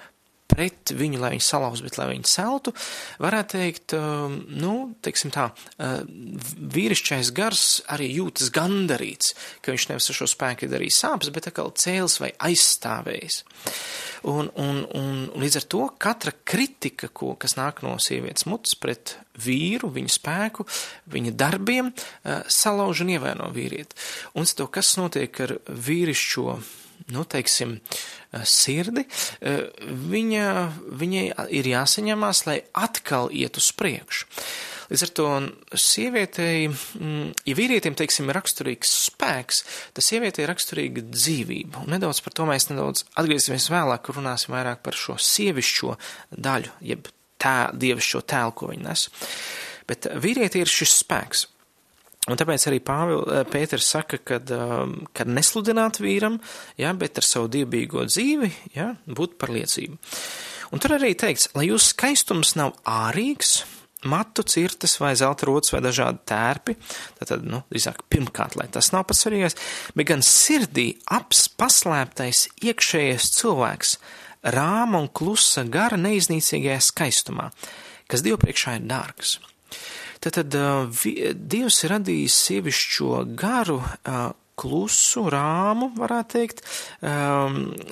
pret 0.52 0.94
viņu, 0.96 1.20
lai 1.22 1.34
viņu 1.36 1.46
salauz, 1.46 1.82
bet 1.84 1.98
lai 2.00 2.08
viņu 2.12 2.30
celtu, 2.30 2.74
varētu 3.24 3.58
teikt, 3.58 3.96
um, 3.98 4.38
nu, 4.56 4.76
teiksim 5.06 5.34
tā, 5.34 5.50
uh, 5.52 5.98
vīrišķais 6.76 7.32
gars 7.36 7.66
arī 7.92 8.12
jūtas 8.20 8.52
gandarīts, 8.56 9.34
ka 9.66 9.74
viņš 9.74 9.88
nevis 9.92 10.10
ar 10.12 10.20
šo 10.20 10.30
spēku 10.30 10.68
ir 10.68 10.74
darījis 10.76 11.02
sāpes, 11.04 11.32
bet 11.36 11.50
atkal 11.52 11.74
cēls 11.76 12.20
vai 12.22 12.32
aizstāvējis. 12.50 13.42
Un, 14.26 14.50
un, 14.58 14.82
un 14.98 15.20
līdz 15.38 15.60
ar 15.60 15.68
to 15.70 15.84
katra 16.02 16.34
kritika, 16.48 17.12
ko, 17.14 17.36
kas 17.42 17.58
nāk 17.60 17.84
no 17.86 17.98
sievietes 18.02 18.48
mutes 18.50 18.78
pret 18.80 19.18
vīru, 19.42 19.92
viņa 19.94 20.16
spēku, 20.16 20.66
viņa 21.14 21.36
darbiem, 21.38 21.92
uh, 21.92 22.42
salauž 22.48 23.04
un 23.06 23.14
ievaino 23.18 23.52
vīrieti. 23.54 23.98
Un 24.38 24.50
to, 24.56 24.70
kas 24.72 24.96
notiek 25.02 25.44
ar 25.44 25.58
vīrišķo 25.68 26.50
nu, 27.14 27.26
teiksim, 27.26 27.80
eh, 28.32 28.46
sirdi, 28.46 29.06
eh, 29.42 29.66
viņa, 30.14 30.48
viņai 31.02 31.26
ir 31.50 31.70
jāsaņemās, 31.74 32.46
lai 32.48 32.62
atkal 32.74 33.30
iet 33.32 33.58
uz 33.58 33.72
priekšu. 33.72 34.26
Līdz 34.86 35.02
ar 35.02 35.12
to 35.18 35.30
sievietei, 35.74 36.68
mm, 36.70 37.34
ja 37.46 37.56
vīrietim, 37.58 37.96
teiksim, 37.98 38.30
ir 38.30 38.38
raksturīgs 38.38 38.92
spēks, 39.10 39.64
tad 39.94 40.06
sievietei 40.06 40.46
ir 40.46 40.52
raksturīga 40.54 41.02
dzīvība. 41.10 41.86
Un 41.86 41.96
nedaudz 41.96 42.22
par 42.22 42.34
to 42.34 42.46
mēs 42.46 42.70
nedaudz 42.70 43.04
atgriezīsimies 43.18 43.72
vēlāk, 43.74 44.04
kur 44.06 44.20
runāsim 44.22 44.54
vairāk 44.54 44.84
par 44.84 44.94
šo 44.94 45.18
sievišķo 45.18 45.98
daļu, 46.38 46.70
jeb 46.82 47.10
tā 47.42 47.72
dievišķo 47.74 48.22
tēlu, 48.30 48.54
ko 48.54 48.70
viņi 48.74 48.86
nes. 48.86 49.10
Bet 49.88 50.06
vīrieti 50.22 50.62
ir 50.62 50.70
šis 50.70 51.02
spēks. 51.02 51.48
Un 52.26 52.40
tāpēc 52.40 52.64
arī 52.70 52.80
Pāvil, 52.82 53.22
eh, 53.46 53.78
saka, 53.78 54.18
um, 54.56 55.08
kad 55.14 55.28
nesludināt 55.28 56.00
vīram, 56.02 56.40
jā, 56.78 56.98
bet 56.98 57.18
ar 57.18 57.24
savu 57.24 57.48
dievbijīgo 57.48 58.06
dzīvi, 58.10 58.52
jā, 58.74 58.98
būt 59.06 59.38
par 59.38 59.50
liecību. 59.50 59.98
Un 60.74 60.80
tur 60.80 60.98
arī 60.98 61.14
teikts, 61.14 61.50
lai 61.54 61.68
jūsu 61.70 61.94
skaistums 61.94 62.56
nav 62.56 62.74
ārīgs, 62.84 63.64
matu 64.06 64.44
cirtas 64.44 65.00
vai 65.00 65.16
zelta 65.16 65.46
rotas 65.46 65.74
vai 65.74 65.82
dažādi 65.82 66.22
tērpi, 66.30 66.76
tātad, 67.20 67.46
nu, 67.46 67.62
drīzāk 67.70 68.06
pirmkārt, 68.10 68.58
lai 68.58 68.68
tas 68.74 68.92
nav 68.94 69.06
pats 69.10 69.26
svarīgais, 69.26 69.58
bet 69.96 70.10
gan 70.10 70.26
sirdī 70.26 70.96
aps 71.06 71.48
paslēptais 71.58 72.48
iekšējais 72.66 73.32
cilvēks, 73.38 73.98
rāma 74.56 75.02
un 75.02 75.10
klusa 75.10 75.66
gara 75.70 75.98
neiznīcīgajā 75.98 76.82
skaistumā, 76.90 77.52
kas 78.10 78.26
Dievu 78.26 78.42
priekšā 78.42 78.80
ir 78.80 78.90
dārgs. 78.90 79.40
Tātad 80.24 80.56
Dievs 81.36 81.84
ir 81.84 81.94
radījis 81.96 82.40
sievišķo 82.48 83.22
garu, 83.40 83.82
klusu, 84.56 85.26
rāmu, 85.32 85.90
varētu 85.98 86.38
teikt, 86.38 86.62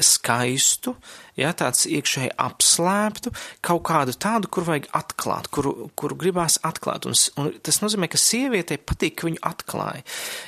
skaistu, 0.07 0.95
ja, 1.39 1.51
tāds 1.59 1.85
iekšēji 1.89 2.33
apslēptu, 2.39 3.33
kaut 3.65 3.83
kādu 3.89 4.15
tādu, 4.15 4.47
kur 4.47 4.67
vajag 4.69 4.87
atklāt, 4.95 5.51
kuru, 5.53 5.89
kuru 5.99 6.19
gribās 6.23 6.59
atklāt. 6.63 7.07
Un, 7.09 7.19
un 7.41 7.51
tas 7.63 7.81
nozīmē, 7.83 8.09
ka 8.11 8.21
sievietei 8.21 8.79
patīk, 8.79 9.19
ka 9.19 9.29
viņu 9.29 9.43
atklāja. 9.43 10.05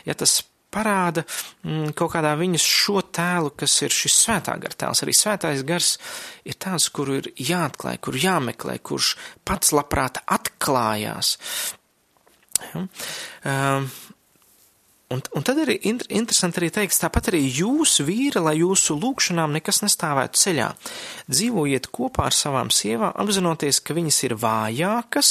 Ja 0.08 0.16
tas 0.18 0.40
parāda 0.76 1.24
mm, 1.26 1.94
kaut 1.98 2.14
kādā 2.18 2.36
viņas 2.40 2.68
šo 2.68 3.02
tēlu, 3.16 3.54
kas 3.56 3.78
ir 3.86 3.96
šis 3.96 4.20
svētā 4.26 4.58
gara 4.62 4.80
tēls. 4.84 5.04
Arī 5.06 5.16
svētais 5.16 5.64
gars 5.68 5.96
ir 6.44 6.60
tāds, 6.60 6.90
kuru 6.94 7.22
ir 7.22 7.32
jāatklāj, 7.40 8.02
kuru 8.04 8.24
jāmeklē, 8.26 8.78
kurš 8.84 9.16
pats 9.48 9.72
labprāt 9.76 10.22
atklājās. 10.26 11.38
Ja? 12.74 12.86
Um, 13.46 13.90
Un, 15.14 15.22
un 15.38 15.44
tad 15.46 15.60
ir 15.62 15.70
interesanti 15.86 16.58
arī 16.58 16.72
teikt, 16.74 16.96
tāpat 16.98 17.28
arī 17.30 17.44
jūs, 17.46 18.00
vīri, 18.08 18.42
lai 18.42 18.56
jūsu 18.58 18.96
lūgšanām 18.98 19.54
nekas 19.54 19.84
nestāvētu 19.84 20.42
ceļā. 20.42 20.70
Dzīvojiet 21.30 21.92
kopā 21.94 22.26
ar 22.32 22.34
savām 22.34 22.72
sievām, 22.74 23.14
apzinoties, 23.14 23.84
ka 23.86 23.94
viņas 23.94 24.18
ir 24.26 24.34
vājākas, 24.42 25.30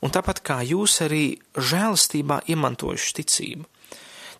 un 0.00 0.14
tāpat 0.16 0.40
kā 0.40 0.62
jūs 0.64 0.96
arī 1.04 1.24
žēlastībā 1.52 2.40
iemantojuši 2.48 3.14
ticību. 3.20 3.68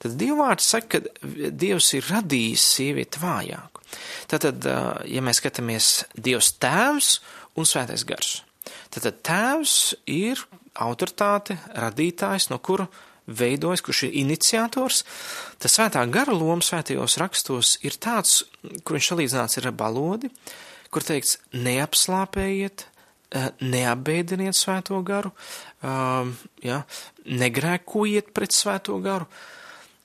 Tad 0.01 0.17
Dievvvārds 0.21 0.71
saka, 0.73 1.01
ka 1.01 1.51
Dievs 1.53 1.91
ir 1.99 2.07
radījis 2.09 2.65
sievieti 2.77 3.21
vājāku. 3.21 3.85
Tātad, 4.31 4.65
ja 5.11 5.25
mēs 5.25 5.43
skatāmies 5.43 5.91
Dievs 6.17 6.55
tēvs 6.63 7.19
un 7.59 7.69
svētais 7.69 8.07
gars, 8.09 8.41
tad 8.95 9.11
tēvs 9.27 9.77
ir 10.09 10.41
autoritāte, 10.81 11.59
radītājs, 11.75 12.49
no 12.53 12.61
kura 12.63 12.87
veidojis, 13.31 13.83
kurš 13.85 14.05
ir 14.09 14.17
iniciators, 14.23 15.05
tas 15.63 15.77
svētā 15.77 16.03
gara 16.11 16.35
loma 16.35 16.65
svētajos 16.65 17.19
rakstos 17.21 17.77
ir 17.87 17.99
tāds, 18.01 18.45
kur 18.85 18.97
viņš 18.97 19.11
salīdzināts 19.13 19.61
ar 19.61 19.71
balodi, 19.77 20.31
kur 20.91 21.07
teikts 21.07 21.39
neapslāpējiet, 21.55 22.87
neapbēdiniet 23.63 24.59
svēto 24.59 24.99
garu, 25.07 25.31
ja, 26.67 26.83
negrēkojiet 27.27 28.33
pret 28.35 28.57
svēto 28.57 28.99
garu. 29.05 29.29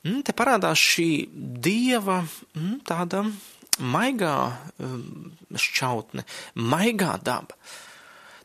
Mm, 0.06 0.22
te 0.26 0.36
parādās 0.38 0.82
šī 0.82 1.10
dieva 1.34 2.22
mm, 2.22 2.80
tāda 2.86 3.26
maigā 3.82 4.38
um, 4.80 5.32
šķautne, 5.52 6.24
maigā 6.62 7.16
daba. 7.26 7.58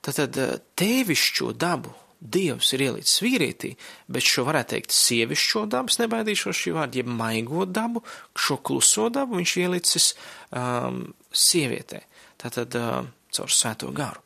Tātad 0.01 0.39
eh, 0.41 0.55
tēvišķo 0.81 1.53
dabu 1.61 1.93
Dievs 2.21 2.75
ir 2.77 2.83
ielicis 2.85 3.23
vīrietī, 3.25 3.71
bet 4.13 4.27
šo 4.29 4.43
varētu 4.45 4.75
teikt 4.75 4.93
sievišķo 4.93 5.63
dabas, 5.73 5.97
nebaidīšos 6.03 6.59
šī 6.59 6.75
vārda, 6.77 7.01
jeb 7.01 7.09
maigo 7.09 7.65
dabu, 7.65 8.03
šo 8.37 8.59
kluso 8.61 9.07
dabu 9.09 9.39
viņš 9.39 9.55
ielicis 9.63 10.11
um, 10.53 11.07
sievietē, 11.33 12.03
tātad 12.43 12.77
uh, 12.77 13.09
caur 13.33 13.55
svēto 13.57 13.89
garu. 13.97 14.21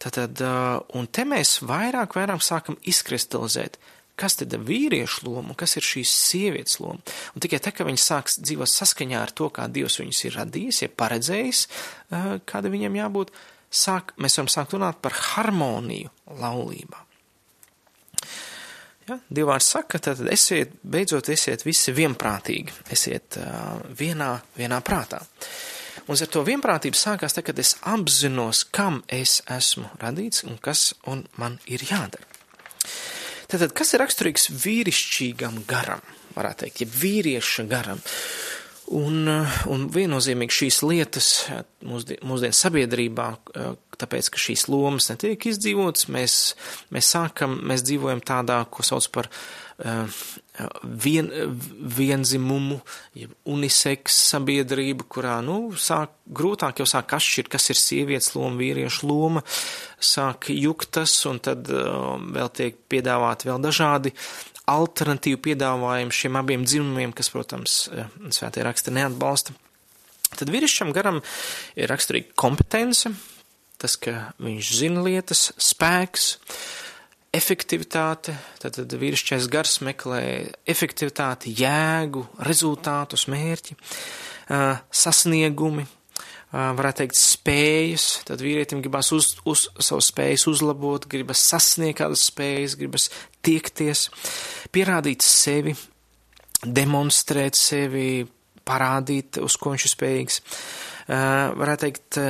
Tātad, 0.00 0.40
uh, 0.40 0.80
un 0.96 1.10
te 1.12 1.26
mēs 1.28 1.58
vairāk, 1.68 2.16
vairāk 2.16 2.40
sākam 2.40 2.80
izkristalizēt, 2.80 3.76
kas 4.22 4.38
tad 4.38 4.54
ir 4.54 4.62
vīriešu 4.66 5.26
loma 5.26 5.52
un 5.52 5.58
kas 5.58 5.76
ir 5.78 5.86
šīs 5.86 6.12
sievietes 6.30 6.78
loma. 6.82 7.02
Un 7.34 7.42
tikai 7.44 7.60
tā, 7.62 7.74
ka 7.74 7.86
viņi 7.88 8.02
sāks 8.02 8.38
dzīvot 8.42 8.70
saskaņā 8.70 9.20
ar 9.20 9.34
to, 9.34 9.50
kā 9.54 9.66
Dievs 9.72 9.98
viņus 10.00 10.24
ir 10.28 10.38
radījis, 10.38 10.84
ja 10.84 10.92
paredzējis, 11.02 11.64
kāda 12.48 12.72
viņiem 12.72 13.00
jābūt, 13.02 13.34
sāk, 13.72 14.14
mēs 14.20 14.38
varam 14.38 14.52
sākt 14.52 14.76
runāt 14.76 15.00
par 15.02 15.16
harmoniju 15.32 16.12
laulībā. 16.40 17.08
Ja, 19.08 19.18
Dievvvārds 19.34 19.72
saka, 19.74 19.98
tad 19.98 20.20
esiet, 20.30 20.76
beidzot 20.86 21.32
esiet 21.32 21.64
visi 21.66 21.94
vienprātīgi, 21.96 22.74
esiet 22.94 23.38
uh, 23.40 23.80
vienā, 23.98 24.36
vienā 24.54 24.78
prātā. 24.86 25.24
Un 26.06 26.18
ar 26.18 26.30
to 26.30 26.42
vienprātību 26.46 26.98
sākās 26.98 27.34
tad, 27.34 27.46
kad 27.48 27.58
es 27.62 27.74
apzinos, 27.86 28.62
kam 28.74 29.02
es 29.10 29.40
esmu 29.50 29.90
radīts 30.02 30.46
un 30.46 30.58
kas 30.62 30.92
un 31.10 31.26
man 31.38 31.58
ir 31.66 31.82
jādara. 31.86 32.31
Tātad, 33.52 33.74
kas 33.76 33.90
ir 33.92 34.00
raksturīgs 34.00 34.46
vīrišķīgam 34.62 35.58
garam, 35.68 36.00
varētu 36.32 36.64
teikt, 36.64 36.78
ja 36.80 36.92
vīrieša 37.02 37.66
garam? 37.68 37.98
Un, 38.92 39.24
un 39.72 39.84
viennozīmīgi 39.92 40.56
šīs 40.58 40.82
lietas 40.84 41.28
mūsdien, 41.86 42.20
mūsdienu 42.28 42.56
sabiedrībā, 42.56 43.28
tāpēc, 44.02 44.28
ka 44.34 44.40
šīs 44.42 44.66
lomas 44.68 45.08
netiek 45.08 45.46
izdzīvotas, 45.48 46.08
mēs, 46.12 46.36
mēs 46.92 47.12
sākam, 47.14 47.56
mēs 47.68 47.84
dzīvojam 47.88 48.20
tādā, 48.26 48.58
ko 48.68 48.84
sauc 48.84 49.08
par 49.14 49.30
vien, 51.04 51.30
vienzimumu, 51.96 52.78
uniseks 53.48 54.18
sabiedrību, 54.34 55.08
kurā, 55.10 55.38
nu, 55.44 55.72
sāk 55.80 56.18
grūtāk 56.28 56.82
jau 56.82 56.86
sāk 56.88 57.16
atšķirt, 57.16 57.50
kas 57.52 57.70
ir 57.72 57.80
sievietes 57.80 58.34
loma, 58.36 58.60
vīriešu 58.60 59.08
loma, 59.08 59.42
sāk 60.02 60.50
juktas, 60.52 61.16
un 61.30 61.40
tad 61.42 61.70
vēl 61.72 62.52
tiek 62.54 62.78
piedāvāti 62.92 63.48
vēl 63.50 63.62
dažādi 63.64 64.12
alternatīvu 64.70 65.40
piedāvājumu 65.42 66.14
šiem 66.14 66.38
abiem 66.38 66.66
dzimumiem, 66.66 67.12
kas, 67.16 67.30
protams, 67.32 67.84
svētie 68.34 68.64
raksti 68.66 68.94
neatbalsta. 68.94 69.56
Tad 70.32 70.48
vīrišķam 70.52 70.92
garam 70.96 71.20
ir 71.76 71.90
raksturīga 71.92 72.32
kompetence, 72.40 73.12
tas, 73.82 73.98
ka 74.00 74.32
viņš 74.40 74.70
zina 74.78 75.02
lietas, 75.04 75.50
spēks, 75.60 76.30
efektivitāte, 77.36 78.36
tad, 78.62 78.76
tad 78.78 78.94
vīrišķais 79.00 79.48
gars 79.52 79.80
meklē 79.84 80.22
efektivitāti, 80.68 81.52
jēgu, 81.58 82.24
rezultātus, 82.48 83.26
mērķi, 83.32 83.76
sasniegumi, 85.02 85.86
varētu 86.52 87.02
teikt, 87.02 87.18
spējas, 87.18 88.06
tad 88.28 88.42
vīrietim 88.44 88.82
gribas 88.84 89.12
uz, 89.16 89.32
uz 89.48 89.66
savu 89.80 90.02
spējas 90.04 90.46
uzlabot, 90.50 91.06
gribas 91.10 91.44
sasniegt 91.48 92.00
kādas 92.02 92.26
spējas, 92.28 92.76
gribas 92.80 93.08
tiekties, 93.44 94.06
pierādīt 94.74 95.24
sevi, 95.24 95.74
demonstrēt 96.62 97.58
sevi, 97.58 98.24
parādīt, 98.68 99.40
uz 99.42 99.56
ko 99.58 99.72
viņš 99.72 99.86
ir 99.88 99.94
spējīgs. 99.96 100.42
Varētu 101.08 101.86
teikt, 101.86 102.20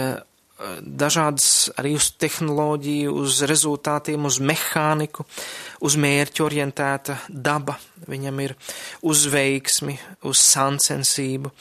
dažādas 0.82 1.70
arī 1.80 1.94
uz 1.98 2.10
tehnoloģiju, 2.20 3.14
uz 3.22 3.40
rezultātiem, 3.48 4.26
uz 4.28 4.38
mehāniku, 4.42 5.26
uz 5.82 5.96
mērķu 6.00 6.46
orientēta 6.46 7.18
daba 7.28 7.78
viņam 8.08 8.42
ir, 8.44 8.54
uz 9.06 9.24
veiksmi, 9.30 9.96
uz 10.28 10.42
sancensību. 10.42 11.52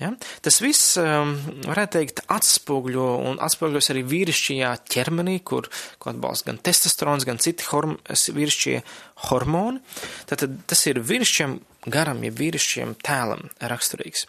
Ja? 0.00 0.10
Tas 0.42 0.58
viss, 0.62 0.96
um, 0.98 1.36
varētu 1.68 1.98
teikt, 1.98 2.22
atspoguļo 2.34 3.08
un 3.30 3.38
atspoguļos 3.44 3.92
arī 3.94 4.02
vīrišķajā 4.10 4.72
ķermenī, 4.90 5.38
kur, 5.46 5.68
ko 6.02 6.10
atbalsta 6.10 6.50
gan 6.50 6.58
testosterons, 6.66 7.26
gan 7.28 7.38
citi 7.42 7.66
horm 7.70 7.96
vīrišķie 8.10 8.80
hormoni. 9.28 9.82
Tātad 10.30 10.64
tas 10.70 10.86
ir 10.90 11.02
vīrišķiem 11.04 11.58
garam, 11.94 12.24
ja 12.26 12.34
vīrišķiem 12.34 12.96
tēlam 13.04 13.46
raksturīgs. 13.62 14.26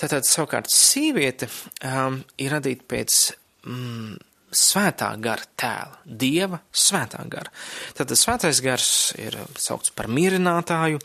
Tātad 0.00 0.26
savukārt 0.26 0.70
sīviete 0.72 1.48
um, 1.86 2.20
ir 2.40 2.54
radīta 2.56 2.86
pēc 2.88 3.18
mm, 3.66 4.16
svētā 4.52 5.10
gara 5.22 5.48
tēla, 5.58 6.00
dieva 6.04 6.60
svētā 6.72 7.24
gara. 7.32 7.52
Tātad 7.96 8.18
svētais 8.20 8.62
gars 8.64 8.90
ir 9.20 9.38
saukts 9.58 9.94
par 9.96 10.10
mierinātāju, 10.12 11.00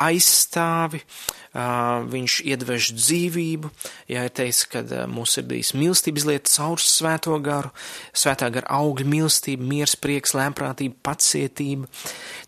aizstāvi, 0.00 1.02
viņš 1.50 2.36
iedvež 2.46 2.92
dzīvību, 2.94 3.70
ja 4.08 4.22
ir 4.24 4.32
teicis, 4.32 4.68
ka 4.70 4.84
mūsu 5.10 5.40
sirdīs 5.40 5.72
mīlestības 5.74 6.26
lieta 6.28 6.52
caur 6.52 6.80
svēto 6.80 7.34
garu, 7.42 7.72
svētā 8.14 8.48
gara 8.54 8.70
augļa 8.78 9.08
mīlestība, 9.10 9.66
miers, 9.66 9.96
prieks, 9.98 10.32
lēmprātība, 10.38 10.94
pacietība. 11.04 11.90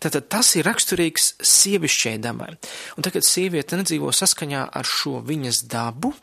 Tātad 0.03 0.29
tas 0.31 0.53
ir 0.55 0.65
raksturīgs 0.69 1.33
sievišķai 1.43 2.15
dabai. 2.23 2.53
Un 2.95 3.05
tagad 3.05 3.27
sieviete 3.27 3.77
nedzīvo 3.79 4.13
saskaņā 4.15 4.63
ar 4.71 4.87
šo 4.87 5.19
viņas 5.27 5.65
dabu, 5.71 6.13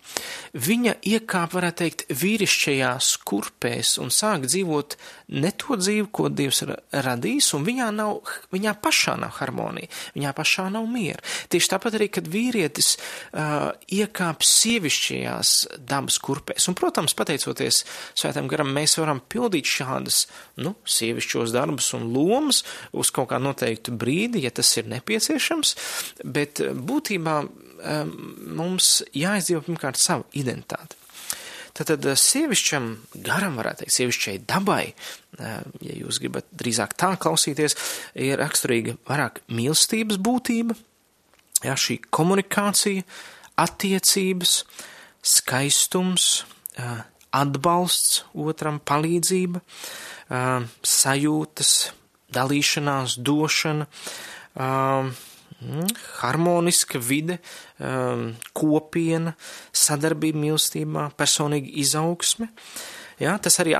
viņa 0.56 0.96
iekāp, 1.12 1.54
varētu 1.58 1.84
teikt, 1.84 2.06
vīrišķajās 2.16 3.12
kurpēs 3.28 3.98
un 4.00 4.10
sāk 4.20 4.46
dzīvot 4.48 4.96
ne 5.40 5.52
to 5.56 5.76
dzīvi, 5.80 6.06
ko 6.12 6.28
Dievs 6.32 6.62
ir 6.64 6.74
radījis, 6.92 7.50
un 7.56 7.66
viņā 7.66 7.88
nav, 7.94 8.20
viņā 8.54 8.74
pašā 8.82 9.16
nav 9.20 9.34
harmonija, 9.38 9.90
viņā 10.16 10.32
pašā 10.36 10.66
nav 10.72 10.86
miera. 10.90 11.22
Tieši 11.52 11.72
tāpat 11.74 11.98
arī, 11.98 12.10
kad 12.12 12.28
vīrietis 12.30 12.92
uh, 12.96 13.70
iekāp 13.92 14.44
sievišķajās 14.46 15.54
dabas 15.90 16.20
kurpēs, 16.22 16.68
un, 16.70 16.78
protams, 16.78 17.16
pateicoties 17.18 17.82
svētam 18.18 18.50
garam, 18.50 18.72
mēs 18.76 18.98
varam 19.00 19.22
pildīt 19.32 19.68
šādas, 19.70 20.24
nu, 20.60 20.74
sievišķos 20.84 21.54
darbus 21.56 21.92
un 21.98 22.10
lomas 22.14 22.62
uz 22.92 23.12
kaut 23.14 23.30
kā 23.32 23.40
noteiktu 23.42 23.94
brīdi, 23.96 24.44
ja 24.46 24.54
tas 24.54 24.70
ir 24.80 24.90
nepieciešams, 24.90 25.76
bet 26.24 26.62
būtībā 26.90 27.36
um, 27.44 28.16
mums 28.60 29.00
jāizdzīvo 29.16 29.64
pirmkārt 29.68 30.00
savu 30.00 30.26
identitāti. 30.36 30.98
Tātad 31.76 32.04
sievišķam 32.18 32.86
garam, 33.26 33.58
varētu 33.60 33.84
teikt, 33.84 33.94
sievišķai 33.94 34.36
dabai, 34.50 34.92
ja 35.38 35.96
jūs 36.02 36.20
gribat 36.22 36.48
drīzāk 36.60 36.96
tā 36.98 37.12
klausīties, 37.20 37.76
ir 38.18 38.40
raksturīga 38.40 38.96
vairāk 39.08 39.42
mīlestības 39.54 40.20
būtība, 40.22 40.76
ja, 41.64 41.76
šī 41.78 42.00
komunikācija, 42.10 43.06
attiecības, 43.60 44.56
skaistums, 45.20 46.28
atbalsts 47.36 48.24
otram, 48.34 48.80
palīdzība, 48.82 49.62
sajūtas, 50.86 51.74
dalīšanās, 52.34 53.18
došana, 53.26 53.86
harmoniska 56.20 57.00
vide, 57.02 57.38
kopiena, 58.56 59.34
sadarbība 59.72 60.46
mīlestībā, 60.46 61.10
personīga 61.18 61.70
izaugsme. 61.82 62.50
Ja, 63.20 63.36
tas 63.42 63.60
arī 63.60 63.76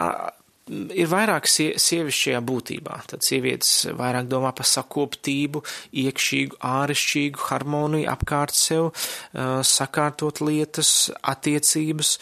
ir 0.71 1.09
vairāk 1.11 1.49
sie, 1.51 1.73
sievišķajā 1.81 2.40
būtībā. 2.47 3.01
Tad 3.11 3.25
sievietes 3.27 3.88
vairāk 3.97 4.29
domā 4.31 4.53
par 4.57 4.69
sakoptību, 4.69 5.64
iekšīgu, 6.05 6.61
ārešķīgu 6.71 7.45
harmoniju 7.49 8.11
apkārt 8.12 8.55
sev, 8.57 8.90
sakārtot 9.66 10.43
lietas, 10.45 11.11
attiecības. 11.33 12.16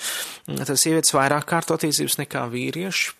Tad 0.49 0.77
sievietes 0.81 1.14
vairāk 1.16 1.49
kārto 1.51 1.79
attiecības 1.79 2.21
nekā 2.23 2.47
vīrieši. 2.55 3.17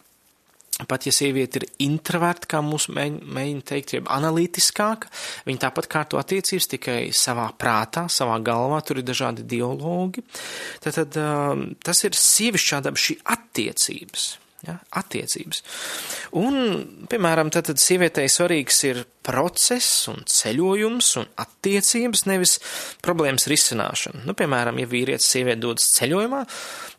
Pat 0.87 1.09
ja 1.09 1.13
sieviete 1.15 1.59
ir 1.59 1.65
introverta, 1.83 2.47
kā 2.53 2.61
mums 2.63 2.87
mēģina 2.93 3.65
teikt, 3.67 3.97
jeb 3.97 4.11
analītiskāka, 4.15 5.11
viņa 5.49 5.65
tāpat 5.65 5.89
kārto 5.91 6.21
attiecības 6.21 6.71
tikai 6.71 6.99
savā 7.17 7.49
prātā, 7.59 8.05
savā 8.13 8.37
galvā, 8.47 8.79
tur 8.87 9.01
ir 9.01 9.09
dažādi 9.09 9.43
dialogi. 9.43 10.23
Tad, 10.85 11.01
tad 11.01 11.19
tas 11.83 12.05
ir 12.07 12.15
sievišķā 12.15 12.83
daba 12.87 13.03
šī 13.09 13.19
attiecības. 13.35 14.29
Ja, 14.67 14.75
attiecības. 14.99 15.61
Un, 16.39 16.57
piemēram, 17.11 17.51
tad, 17.55 17.69
tad 17.71 17.79
sievietei 17.79 18.27
svarīgs 18.27 18.81
ir 18.89 19.05
process 19.29 20.09
un 20.09 20.23
ceļojums 20.25 21.11
un 21.21 21.27
attiecības, 21.43 22.25
nevis 22.29 22.57
problēmas 23.05 23.45
risināšana. 23.51 24.23
Nu, 24.25 24.35
piemēram, 24.39 24.79
ja 24.81 24.89
vīrietis 24.89 25.29
sieviete 25.35 25.61
dodas 25.61 25.91
ceļojumā, 25.99 26.41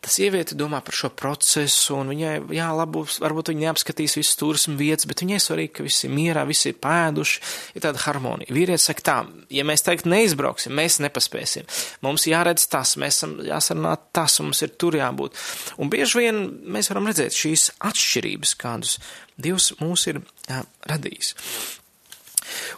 tas 0.03 0.17
sieviete 0.19 0.57
domā 0.59 0.83
par 0.85 0.95
šo 0.95 1.09
procesu, 1.17 1.97
un 1.97 2.11
viņai, 2.13 2.33
jā, 2.53 2.67
labu, 2.77 3.03
varbūt 3.23 3.49
viņa 3.51 3.65
neapskatīs 3.65 4.17
visas 4.19 4.37
turismu 4.39 4.77
vietas, 4.79 5.07
bet 5.09 5.23
viņai 5.25 5.39
svarīgi, 5.41 5.73
ka 5.79 5.85
visi 5.87 6.05
ir 6.07 6.13
mierā, 6.13 6.45
visi 6.49 6.69
ir 6.69 6.77
pēduši, 6.83 7.41
ir 7.79 7.85
tāda 7.87 8.03
harmonija. 8.05 8.53
Vīrietis 8.53 8.85
saka 8.91 9.05
tā, 9.09 9.17
ja 9.53 9.65
mēs 9.67 9.85
teikt 9.87 10.05
neizbrauksim, 10.09 10.75
mēs 10.77 10.99
nepaspēsim. 11.03 11.65
Mums 12.05 12.27
jāredz 12.29 12.67
tas, 12.69 12.93
mēs 13.01 13.17
esam 13.17 13.39
jāsarunā 13.47 13.95
tas, 14.13 14.37
mums 14.43 14.61
ir 14.65 14.75
tur 14.77 14.99
jābūt. 14.99 15.39
Un 15.81 15.89
bieži 15.89 16.21
vien 16.21 16.45
mēs 16.69 16.91
varam 16.93 17.09
redzēt 17.09 17.35
šīs 17.35 17.71
atšķirības, 17.89 18.55
kādus 18.59 18.99
Dievs 19.39 19.71
mūs 19.79 20.03
ir 20.11 20.19
jā, 20.49 20.63
radījis. 20.89 21.33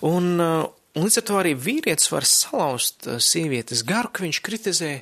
Un, 0.07 0.33
uh, 0.41 0.67
un 0.95 1.07
līdz 1.07 1.21
ar 1.21 1.27
to 1.27 1.39
arī 1.39 1.55
vīrietis 1.57 2.11
var 2.13 2.27
salauzt 2.27 3.07
uh, 3.07 3.19
sievietes 3.23 3.85
garu, 3.87 4.11
ka 4.13 4.25
viņš 4.25 4.41
kritizē 4.45 4.93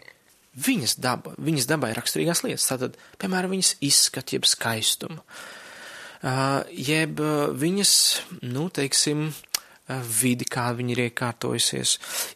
viņas 0.60 0.98
dabu, 1.00 1.36
viņas 1.40 1.70
dabai 1.70 1.94
raksturīgās 1.98 2.44
lietas. 2.46 2.68
Tātad, 2.72 2.98
piemēram, 3.22 3.54
viņas 3.56 3.76
izskatu, 3.86 4.38
jeb 4.38 4.48
skaistumu, 4.50 5.22
uh, 5.24 6.62
jeb 6.74 7.22
viņas, 7.60 7.94
nu, 8.50 8.70
teiksim, 8.74 9.30
vidi, 9.90 10.46
kā 10.46 10.70
viņi 10.78 10.94
ir 10.94 11.04
iekārtojusies, 11.08 11.96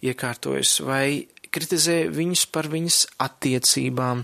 iekārtojas, 0.10 0.80
vai 0.88 1.28
kritizē 1.54 2.08
viņus 2.10 2.48
par 2.50 2.70
viņas 2.72 3.00
attiecībām, 3.22 4.24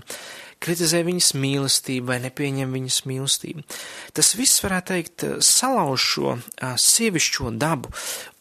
kritizē 0.60 1.02
viņas 1.06 1.32
mīlestību 1.40 2.10
vai 2.12 2.18
nepieņem 2.26 2.76
viņas 2.76 3.00
mīlestību. 3.08 3.64
Tas 4.16 4.34
viss, 4.38 4.62
varētu 4.64 4.94
teikt, 4.94 5.26
salauž 5.44 6.06
šo 6.14 6.36
sievišķo 6.84 7.54
dabu 7.60 7.92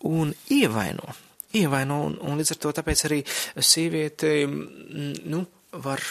un 0.10 0.34
ievaino. 0.54 1.16
Ievaino, 1.58 2.04
un, 2.06 2.18
un 2.22 2.38
līdz 2.38 2.54
ar 2.54 2.60
to 2.62 2.74
tāpēc 2.78 3.06
arī 3.08 3.24
sieviete, 3.66 4.34
nu, 4.46 5.46
var 5.86 6.04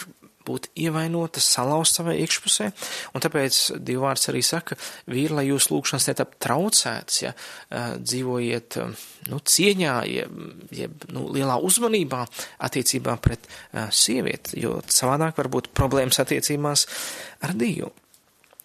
būt 0.47 0.69
ievainota, 0.79 1.41
salauzta 1.43 2.01
savai 2.01 2.15
iekšpusē, 2.23 2.69
un 3.13 3.23
tāpēc 3.23 3.59
divvārds 3.85 4.29
arī 4.31 4.41
saka, 4.45 4.77
vīri, 5.09 5.35
lai 5.35 5.45
jūs 5.49 5.69
lūkšanas 5.73 6.09
netap 6.11 6.35
traucētas, 6.41 7.21
ja 7.23 7.33
dzīvojiet, 7.99 8.79
nu, 9.29 9.41
cieņā, 9.53 9.95
jeb, 10.09 10.37
jeb 10.75 11.07
nu, 11.13 11.27
lielā 11.35 11.59
uzmanībā 11.65 12.23
attiecībā 12.69 13.17
pret 13.23 13.49
sievieti, 13.91 14.59
jo 14.63 14.79
savādāk 14.87 15.37
var 15.39 15.51
būt 15.51 15.71
problēmas 15.77 16.21
attiecībās 16.23 16.87
ar 17.45 17.57
Dievu. 17.59 17.91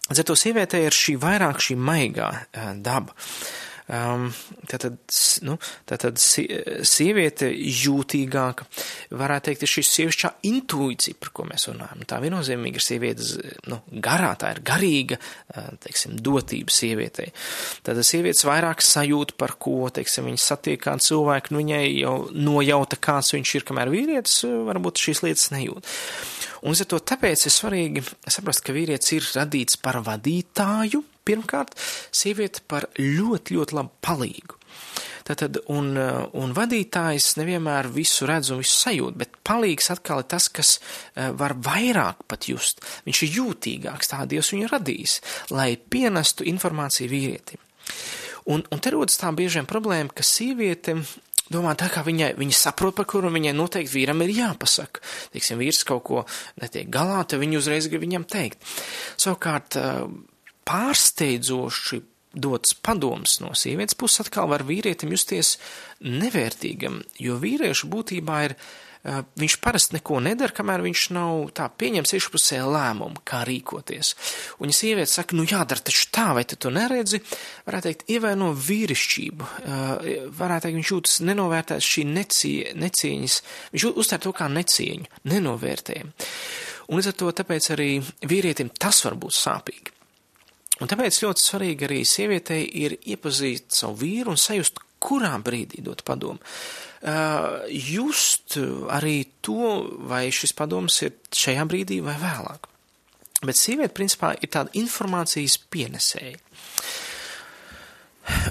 Līdz 0.05 0.21
ar 0.21 0.27
to 0.29 0.35
sievietei 0.37 0.83
ir 0.85 0.93
šī 0.93 1.15
vairāk 1.17 1.61
šī 1.65 1.79
maigā 1.81 2.29
daba. 2.85 3.15
Um, 3.85 4.31
tātad, 4.65 4.95
nu, 5.45 5.59
tātad 5.85 6.17
sieviete 6.17 7.51
jūtīgāka, 7.53 8.65
varētu 9.13 9.51
teikt, 9.51 9.65
ir 9.65 9.71
šī 9.75 9.83
sievišķā 9.89 10.31
intuīcija, 10.49 11.19
par 11.21 11.29
ko 11.37 11.45
mēs 11.45 11.67
runājam. 11.69 12.01
Tā 12.09 12.17
viennozīmīgi 12.23 12.81
ir 12.81 12.85
sievietes, 12.85 13.35
nu, 13.69 13.79
garā, 14.01 14.31
tā 14.41 14.55
ir 14.55 14.63
garīga, 14.65 15.19
teiksim, 15.85 16.17
dotība 16.17 16.73
sievietei. 16.73 17.29
Tad 17.85 18.01
sievietes 18.01 18.47
vairāk 18.49 18.81
sajūt 18.81 19.35
par 19.37 19.53
ko, 19.61 19.77
teiksim, 19.93 20.31
viņas 20.31 20.49
satiek 20.55 20.81
kādu 20.81 21.05
cilvēku, 21.05 21.53
nu, 21.53 21.61
viņai 21.61 21.85
jau 21.93 22.17
nojauta, 22.33 22.97
kāds 22.97 23.35
viņš 23.37 23.55
ir, 23.59 23.69
kamēr 23.69 23.93
vīrietis 23.93 24.41
varbūt 24.65 25.05
šīs 25.05 25.27
lietas 25.27 25.51
nejūt. 25.53 25.95
Un 26.65 26.73
līdz 26.73 26.87
ar 26.87 26.89
to 26.89 27.05
tāpēc 27.13 27.45
ir 27.45 27.53
svarīgi 27.53 28.01
saprast, 28.33 28.65
ka 28.65 28.73
vīrietis 28.73 29.13
ir 29.13 29.27
radīts 29.35 29.77
par 29.77 30.01
vadītāju, 30.01 31.05
Pirmkārt, 31.25 31.73
sieviete 32.13 32.61
par 32.69 32.89
ļoti, 32.99 33.57
ļoti 33.57 33.77
labu 33.77 33.93
palīgu. 34.05 34.59
Tātad, 35.25 35.57
un, 35.73 35.95
un 35.97 36.51
vadītājs 36.53 37.31
nevienmēr 37.39 37.87
visu 37.89 38.27
redz 38.29 38.51
un 38.53 38.59
visu 38.61 38.75
sajūt, 38.83 39.15
bet 39.17 39.39
palīgs 39.47 39.89
atkal 39.89 40.21
ir 40.21 40.27
tas, 40.29 40.45
kas 40.53 40.75
eh, 40.77 41.31
var 41.33 41.55
vairāk 41.65 42.27
pat 42.29 42.45
just. 42.45 42.83
Viņš 43.07 43.21
ir 43.25 43.39
jūtīgāks, 43.39 44.11
tā 44.11 44.21
Dievs 44.29 44.51
viņu 44.53 44.69
radījis, 44.69 45.15
lai 45.55 45.71
pienestu 45.81 46.45
informāciju 46.45 47.09
vīrietim. 47.09 47.63
Un, 48.53 48.61
un 48.69 48.83
te 48.83 48.93
rodas 48.93 49.17
tā 49.17 49.31
biežiem 49.33 49.65
problēma, 49.65 50.13
ka 50.13 50.21
sieviete 50.21 50.99
domā 51.49 51.73
tā, 51.77 51.89
kā 51.93 52.05
viņai, 52.05 52.35
viņa 52.37 52.59
saprot, 52.59 52.93
par 52.97 53.09
kuru 53.09 53.33
viņai 53.33 53.55
noteikti 53.57 53.95
vīram 53.97 54.21
ir 54.25 54.35
jāpasaka. 54.35 55.01
Teiksim, 55.33 55.57
vīrs 55.61 55.81
kaut 55.89 56.05
ko 56.05 56.23
netiek 56.61 56.89
galā, 56.93 57.23
tad 57.25 57.41
viņa 57.41 57.59
uzreiz 57.63 57.89
grib 57.89 58.05
viņam 58.05 58.29
teikt. 58.29 58.61
Savukārt, 59.17 59.81
uh, 59.81 60.05
pārsteidzoši 60.65 62.01
dots 62.35 62.75
padoms 62.83 63.39
no 63.39 63.53
sievietes 63.55 63.97
puses 63.97 64.25
atkal 64.25 64.49
var 64.51 64.65
vīrietim 64.67 65.13
justies 65.15 65.55
nevērtīgam, 66.03 66.99
jo 67.21 67.37
vīriešu 67.39 67.87
būtībā 67.91 68.41
ir, 68.49 68.55
viņš 69.39 69.55
parasti 69.61 69.95
neko 69.95 70.17
nedara, 70.25 70.53
kamēr 70.55 70.81
viņš 70.81 71.03
nav 71.15 71.45
tā 71.55 71.69
pieņems 71.69 72.15
iekšpusē 72.17 72.59
lēmumu, 72.65 73.21
kā 73.27 73.43
rīkoties. 73.47 74.11
Un 74.59 74.73
ja 74.73 74.75
sieviete 74.75 75.11
saka, 75.13 75.37
nu 75.37 75.45
jādara 75.47 75.85
taču 75.85 76.09
tā, 76.11 76.31
vai 76.35 76.43
tu 76.49 76.57
to 76.59 76.73
neredzi, 76.73 77.21
varētu 77.69 77.91
teikt, 77.91 78.05
ievaino 78.17 78.51
vīrišķību, 78.57 79.49
varētu 80.35 80.67
teikt, 80.67 80.79
viņš 80.81 80.93
jūtas 80.95 81.17
nenovērtēts 81.29 81.91
šī 81.95 82.07
necie, 82.11 82.75
necieņas, 82.81 83.41
viņš 83.77 83.89
uztver 83.93 84.25
to 84.25 84.35
kā 84.35 84.49
necieņu, 84.51 85.11
nenovērtējumu. 85.31 86.15
Un 86.89 86.99
līdz 86.99 87.13
ar 87.13 87.19
to 87.21 87.35
tāpēc 87.39 87.71
arī 87.77 87.91
vīrietim 88.25 88.73
tas 88.73 89.05
var 89.05 89.15
būt 89.21 89.37
sāpīgi. 89.37 89.94
Un 90.83 90.91
tāpēc 90.91 91.21
ļoti 91.23 91.43
svarīgi 91.43 91.87
arī 91.87 92.01
sievietei 92.07 92.65
ir 92.83 92.97
iepazīt 93.07 93.71
savu 93.77 94.01
vīru 94.01 94.33
un 94.33 94.39
sajust, 94.39 94.81
kurā 95.05 95.31
brīdī 95.43 95.83
dot 95.85 96.03
padomu. 96.07 96.41
Uh, 97.05 97.61
just 97.69 98.57
arī 98.91 99.19
to, 99.45 99.85
vai 100.09 100.25
šis 100.33 100.55
padoms 100.57 100.97
ir 101.05 101.13
šajā 101.29 101.67
brīdī 101.69 101.99
vai 102.03 102.15
vēlāk. 102.19 102.71
Bet 103.45 103.59
sieviete, 103.59 103.93
principā, 103.93 104.33
ir 104.41 104.49
tāda 104.51 104.73
informācijas 104.79 105.59
pienesēja. 105.69 106.39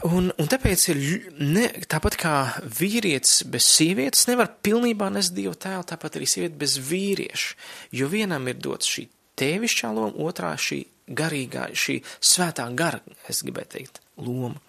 Un, 0.06 0.28
un 0.30 0.46
tāpēc 0.50 0.84
ir 0.92 1.00
ne, 1.40 1.64
tāpat 1.90 2.16
kā 2.20 2.34
vīrietis 2.78 3.42
bez 3.50 3.66
sievietes 3.74 4.28
nevar 4.30 4.52
pilnībā 4.62 5.08
nest 5.10 5.34
dievu 5.34 5.56
tēlu, 5.58 5.82
tāpat 5.90 6.20
arī 6.20 6.28
sieviete 6.30 6.54
bez 6.60 6.76
vīrieša, 6.78 7.56
jo 7.98 8.06
vienam 8.12 8.46
ir 8.52 8.60
dots 8.62 8.92
šī 8.94 9.08
tēvišķā 9.40 9.90
loma, 9.96 10.14
otrā 10.28 10.52
šī 10.54 10.84
garīgā, 11.08 11.68
šī 11.76 11.98
svētā 12.24 12.66
gara, 12.76 13.00
es 13.28 13.42
gribēju 13.44 13.70
teikt, 13.74 14.00
loma. 14.24 14.60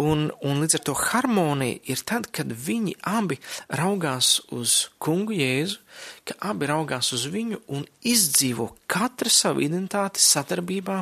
Un, 0.00 0.26
un 0.42 0.62
līdz 0.62 0.78
ar 0.78 0.82
to 0.88 0.94
harmonija 0.98 1.78
ir 1.92 2.00
tad, 2.06 2.26
kad 2.34 2.50
viņi 2.50 2.96
abi 3.06 3.38
raugās 3.78 4.40
uz 4.54 4.88
kungu 4.98 5.36
Jēzu, 5.36 5.78
ka 6.26 6.34
abi 6.50 6.66
raugās 6.70 7.12
uz 7.14 7.28
viņu 7.30 7.60
un 7.76 7.84
izdzīvo 8.02 8.72
katra 8.90 9.30
savu 9.30 9.62
identitāti 9.62 10.22
sadarbībā 10.24 10.98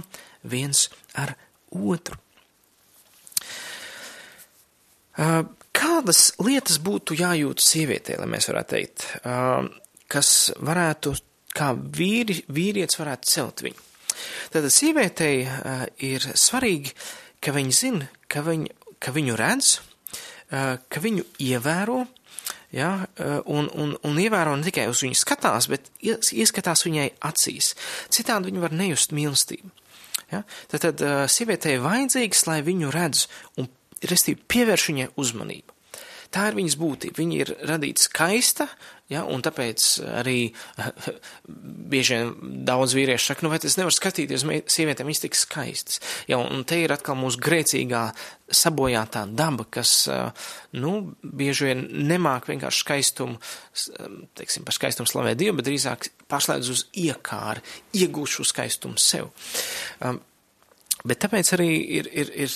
viens 0.52 0.88
ar 1.16 1.32
otru. 1.72 2.18
Kādas 5.72 6.20
lietas 6.40 6.76
būtu 6.84 7.16
jājūt 7.16 7.64
sievietē, 7.64 8.18
lai 8.20 8.28
mēs 8.34 8.48
varētu 8.50 8.74
teikt, 8.76 9.06
kas 10.12 10.52
varētu, 10.60 11.14
kā 11.56 11.72
vīri, 11.72 12.42
vīrietis 12.52 13.00
varētu 13.00 13.32
celt 13.32 13.64
viņu? 13.64 13.91
Tad 14.54 14.68
sievietei 14.72 15.42
uh, 15.46 15.84
ir 16.02 16.24
svarīgi, 16.38 16.94
ka 17.42 17.54
viņa 17.54 17.76
zina, 17.76 18.08
ka, 18.30 18.44
viņ, 18.46 18.66
ka 19.02 19.14
viņu 19.14 19.36
redz, 19.38 19.76
uh, 19.78 20.78
ka 20.88 21.02
viņu 21.02 21.26
ievēro, 21.42 22.04
ja, 22.74 22.94
uh, 23.02 23.38
un, 23.50 23.68
un, 23.74 23.94
un 24.02 24.22
ievēro 24.22 24.54
ne 24.56 24.66
tikai 24.68 24.88
uz 24.90 25.02
viņu 25.04 25.18
skatās, 25.18 25.68
bet 25.72 25.90
ieskatās 26.02 26.86
viņai 26.88 27.10
acīs. 27.28 27.74
Citādi 28.12 28.50
viņa 28.50 28.64
var 28.64 28.76
nejust 28.76 29.14
mīlestību. 29.16 29.70
Ja? 30.32 30.42
Tad, 30.72 30.80
tad 30.86 31.04
uh, 31.04 31.22
sievietei 31.30 31.76
vajadzīgs, 31.82 32.46
lai 32.48 32.62
viņu 32.64 32.92
redz 32.94 33.26
un, 33.60 33.68
restīvi, 34.08 34.42
pievērš 34.48 34.88
viņai 34.92 35.12
uzmanību. 35.20 35.78
tā 36.32 36.48
ir 36.48 36.56
viņas 36.56 36.78
būtība. 36.80 37.18
Viņa 37.20 37.38
ir 37.42 37.50
radīta 37.68 38.06
skaista, 38.06 38.68
ja, 39.12 39.24
un 39.28 39.44
tāpēc 39.44 39.86
arī 40.22 40.38
bieži 41.92 42.18
vien 42.18 42.32
daudz 42.66 42.96
vīriešu 42.96 43.30
saka, 43.30 43.46
nu 43.46 43.52
vai 43.52 43.60
tas 43.62 43.78
nevar 43.78 43.94
skatīties 43.94 44.46
uz 44.46 44.72
sievietēm, 44.72 45.10
viņas 45.10 45.24
tik 45.26 45.38
skaistas. 45.38 46.00
Ja, 46.30 46.40
un 46.40 46.64
te 46.68 46.80
ir 46.82 46.94
atkal 46.94 47.18
mūsu 47.20 47.40
grēcīgā 47.42 48.06
sabojātā 48.52 49.24
daba, 49.32 49.66
kas, 49.72 49.94
nu, 50.76 50.92
bieži 51.22 51.70
vien 51.70 51.86
nemāk 52.10 52.50
vienkārši 52.50 52.84
skaistumu, 52.84 53.38
teiksim, 54.38 54.66
par 54.66 54.76
skaistumu 54.76 55.08
slavēt 55.08 55.40
Dievu, 55.40 55.60
bet 55.60 55.70
drīzāk 55.70 56.10
pārslēdz 56.32 56.74
uz 56.74 56.84
iekāri, 57.04 57.64
iegūst 58.02 58.40
šo 58.40 58.48
skaistumu 58.52 59.00
sev. 59.00 59.32
Bet 61.08 61.22
tāpēc 61.24 61.52
arī 61.56 61.70
ir, 61.98 62.08
ir, 62.14 62.30
ir 62.44 62.52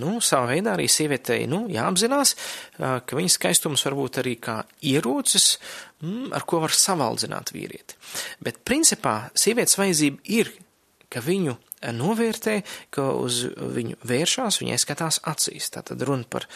nu, 0.00 0.16
savā 0.24 0.54
veidā 0.54 0.74
arī 0.74 0.88
sievietei 0.90 1.44
nu, 1.50 1.64
jāapzinās, 1.70 2.34
ka 2.78 3.18
viņas 3.18 3.38
skaistums 3.38 3.84
var 3.86 3.98
būt 3.98 4.18
arī 4.24 4.34
kā 4.42 4.56
ierocis, 4.90 5.54
mm, 6.02 6.32
ar 6.34 6.46
ko 6.48 6.62
var 6.64 6.74
savaldzināt 6.74 7.54
vīrieti. 7.54 7.98
Bet 8.42 8.64
principā 8.66 9.30
sievietes 9.38 9.78
vajadzība 9.78 10.26
ir, 10.34 10.50
ka 11.12 11.22
viņu 11.22 11.54
novērtē, 11.94 12.58
ka 12.94 13.10
uz 13.20 13.44
viņu 13.50 13.98
vēršās, 14.08 14.58
viņai 14.62 14.80
skatās 14.80 15.20
acīs. 15.28 15.68
Tātad 15.74 16.02
runa 16.06 16.26
par 16.30 16.48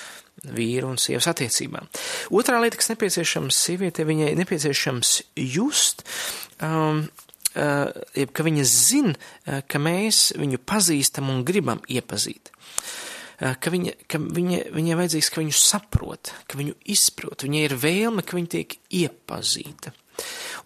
vīru 0.42 0.92
un 0.92 1.01
sievas 1.01 1.29
attiecībām. 1.31 1.88
Otrā 2.35 2.61
lieta, 2.62 2.79
kas 2.81 2.90
nepieciešams 2.94 3.62
sievietei, 3.68 4.09
viņai 4.09 4.33
nepieciešams 4.38 5.14
just. 5.44 6.07
Um, 6.64 7.07
jeb 8.14 8.33
ka 8.35 8.47
viņa 8.47 8.64
zina, 8.68 9.14
eh, 9.47 9.62
ka 9.66 9.81
mēs 9.83 10.33
viņu 10.38 10.61
pazīstam 10.62 11.31
un 11.33 11.44
gribam 11.44 11.81
iepazīt. 11.88 12.53
Eh, 13.40 13.55
ka 13.61 13.71
viņa, 13.71 13.94
ka 14.09 14.18
viņa, 14.18 14.73
viņai 14.75 14.99
vajadzīgs, 14.99 15.31
ka 15.31 15.42
viņu 15.42 15.55
saprot, 15.55 16.33
ka 16.49 16.59
viņu 16.59 16.75
izprot, 16.87 17.47
viņai 17.47 17.64
ir 17.64 17.77
vēlme, 17.79 18.25
ka 18.27 18.37
viņa 18.37 18.49
tiek 18.57 18.79
iepazīta. 18.90 19.94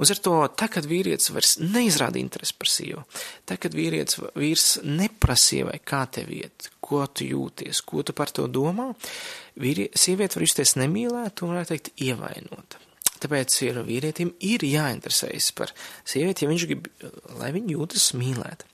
Ar 0.01 0.19
to, 0.25 0.37
tā, 0.57 0.69
kad 0.73 0.87
vīrietis 0.89 1.29
vairs 1.31 1.59
neizrāda 1.61 2.17
interesi 2.17 2.55
par 2.57 2.71
sievu, 2.73 3.03
tā, 3.45 3.59
kad 3.61 3.77
vīrietis 3.77 4.17
vīrs 4.35 4.81
neprasīja, 4.83 5.69
vai 5.69 5.79
kā 5.85 6.07
tev 6.11 6.33
iet, 6.33 6.71
ko 6.81 7.05
tu 7.07 7.29
jūties, 7.29 7.83
ko 7.85 8.03
tu 8.03 8.17
par 8.17 8.33
to 8.33 8.49
domā, 8.49 8.95
vīrie, 9.61 9.91
sieviete 9.93 10.39
var 10.39 10.47
justies 10.49 10.79
nemīlēta 10.81 11.45
un, 11.45 11.53
varētu 11.53 11.75
teikt, 11.75 11.93
ievainota. 12.01 12.81
Tāpēc 13.23 13.57
ir 13.69 13.81
vīrietim 13.87 14.33
ir 14.43 14.65
jāinteresējas 14.67 15.51
par 15.59 15.73
sievieti, 16.03 16.45
ja 16.45 16.51
viņš 16.51 16.65
grib, 16.71 16.89
lai 17.39 17.53
viņa 17.55 17.77
jūtas 17.77 18.09
mīlēta. 18.19 18.67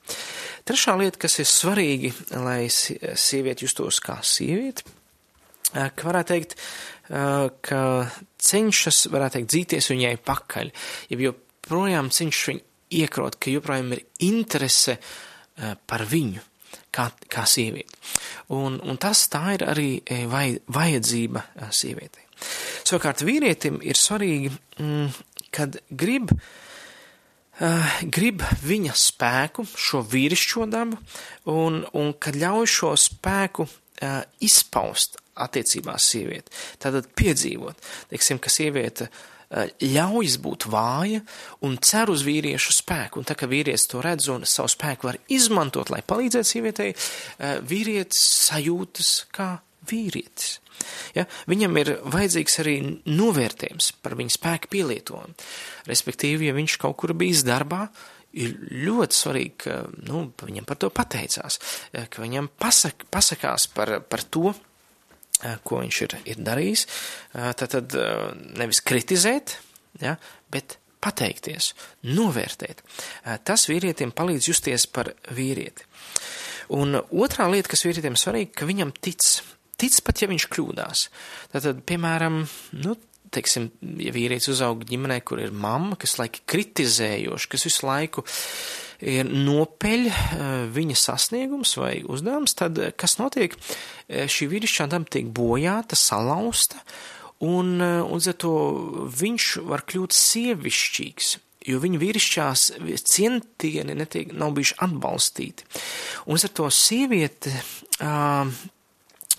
Trešā 0.69 0.95
lieta, 1.01 1.21
kas 1.21 1.39
ir 1.43 1.49
svarīgi, 1.49 2.13
lai 2.45 2.63
sieviete 2.69 3.67
justos 3.67 4.01
kā 4.05 4.19
sieviete, 4.25 4.87
ka 5.73 6.09
varētu 6.09 6.33
teikt, 6.33 6.57
ka 7.69 7.81
cenšas, 8.49 9.07
varētu 9.13 9.39
teikt, 9.39 9.53
dzīties 9.53 9.91
viņai 9.93 10.15
pakaļ, 10.29 10.73
ja 11.13 11.21
joprojām 11.29 12.13
cenšas 12.15 12.53
viņu 12.53 12.65
iekrot, 13.03 13.37
ka 13.41 13.53
joprojām 13.53 13.93
ir 13.97 14.05
interese 14.29 14.97
par 15.89 16.05
viņu 16.09 16.45
kā, 16.95 17.11
kā 17.29 17.45
sievieti. 17.49 18.01
Un, 18.57 18.81
un 18.81 19.01
tas 19.01 19.27
tā 19.33 19.45
ir 19.57 19.67
arī 19.69 19.91
vaj, 20.31 20.57
vajadzība 20.73 21.45
sievietei. 21.75 22.28
Savukārt 22.89 23.25
vīrietim 23.27 23.81
ir 23.85 23.99
svarīgi, 23.99 24.53
mm, 24.81 25.09
kad 25.55 25.79
grib, 25.91 26.33
uh, 26.35 27.97
grib 28.19 28.45
viņa 28.65 28.97
spēku, 28.99 29.67
šo 29.77 30.03
vīrišķo 30.07 30.69
dabu, 30.73 31.01
un, 31.53 31.83
un 31.99 32.13
kad 32.21 32.39
ļauj 32.39 32.69
šo 32.75 32.93
spēku 32.99 33.67
uh, 33.69 34.21
izpaust 34.45 35.19
attiecībās 35.39 36.07
sievieti. 36.13 36.55
Tātad 36.83 37.11
piedzīvot, 37.19 37.91
teiksim, 38.11 38.41
ka 38.43 38.51
sieviete 38.53 39.09
uh, 39.11 39.27
ļaujas 39.81 40.37
būt 40.45 40.69
vāja 40.69 41.23
un 41.65 41.79
cer 41.81 42.11
uz 42.13 42.25
vīriešu 42.27 42.75
spēku. 42.79 43.21
Un 43.21 43.29
tā 43.29 43.37
kā 43.39 43.49
vīrietis 43.49 43.89
to 43.91 44.03
redz 44.05 44.29
un 44.33 44.45
savu 44.49 44.71
spēku 44.73 45.09
var 45.09 45.21
izmantot, 45.33 45.91
lai 45.93 46.03
palīdzētu 46.05 46.51
sievietei, 46.53 46.91
vīrietis 47.65 48.21
sajūtas 48.49 49.13
kā 49.33 49.55
vīrietis. 49.89 50.59
Ja? 51.17 51.27
Viņam 51.51 51.81
ir 51.83 51.95
vajadzīgs 52.05 52.61
arī 52.63 52.77
novērtējums 53.07 53.91
par 54.05 54.17
viņa 54.19 54.37
spēku 54.37 54.71
pielietojumu. 54.75 55.49
Respektīvi, 55.89 56.49
ja 56.49 56.57
viņš 56.57 56.79
kaut 56.83 56.99
kur 57.03 57.15
bijis 57.19 57.45
darbā, 57.47 57.87
ir 58.39 58.57
ļoti 58.87 59.17
svarīgi, 59.17 59.55
ka 59.65 59.79
nu, 60.09 60.27
viņam 60.43 60.67
par 60.69 60.81
to 60.81 60.91
pateicās, 60.95 61.59
ka 61.93 62.23
viņam 62.23 62.51
pasak, 62.61 63.07
pasakās 63.13 63.69
par, 63.75 63.99
par 64.09 64.25
to, 64.29 64.53
ko 65.65 65.81
viņš 65.85 66.03
ir, 66.05 66.19
ir 66.35 66.43
darījis. 66.45 66.85
Tad, 67.33 67.69
tad 67.73 67.97
nevis 68.59 68.83
kritizēt, 68.85 69.57
ja, 70.03 70.17
bet 70.53 70.79
pateikties, 71.03 71.73
novērtēt. 72.11 72.83
Tas 73.47 73.69
vīrietim 73.71 74.13
palīdz 74.17 74.51
justies 74.51 74.89
par 74.91 75.13
vīrieti. 75.35 75.87
Un 76.75 76.99
otrā 76.99 77.47
lieta, 77.49 77.71
kas 77.73 77.87
vīrietim 77.87 78.19
svarīga, 78.19 78.53
ka 78.61 78.69
viņam 78.69 78.93
tic 79.01 79.25
tic 79.79 80.01
pat, 80.05 80.23
ja 80.23 80.31
viņš 80.31 80.49
kļūdās. 80.53 81.05
Tātad, 81.55 81.85
piemēram, 81.89 82.43
nu, 82.83 82.97
teiksim, 83.35 83.71
ja 84.01 84.13
vīrietis 84.15 84.51
uzaug 84.53 84.85
ģimenē, 84.89 85.21
kur 85.27 85.43
ir 85.43 85.55
mamma, 85.55 85.99
kas 86.01 86.17
laiki 86.21 86.45
kritizējoši, 86.49 87.51
kas 87.53 87.67
visu 87.69 87.89
laiku 87.89 88.25
ir 89.05 89.29
nopeļ 89.31 90.07
eh, 90.11 90.47
viņa 90.75 90.97
sasniegums 90.99 91.77
vai 91.79 91.99
uzdevums, 92.09 92.57
tad 92.59 92.81
eh, 92.83 92.95
kas 92.99 93.19
notiek? 93.21 93.55
Eh, 94.09 94.27
šī 94.31 94.49
vīrišķā 94.55 94.89
daba 94.91 95.11
tiek 95.13 95.29
bojāta, 95.35 95.99
salauzta, 95.99 96.81
un, 97.45 97.79
un 97.79 98.19
ar 98.19 98.39
to 98.43 98.55
viņš 99.15 99.51
var 99.69 99.85
kļūt 99.87 100.17
sievišķīgs, 100.17 101.37
jo 101.71 101.79
viņa 101.85 102.01
vīrišķās 102.03 102.65
cientieni 103.07 103.95
netiek, 103.95 104.33
nav 104.35 104.57
bijuši 104.57 104.81
atbalstīti. 104.89 105.69
Un 106.27 106.41
ar 106.43 106.53
to 106.59 106.67
sieviete 106.75 107.53
uh, 107.55 108.51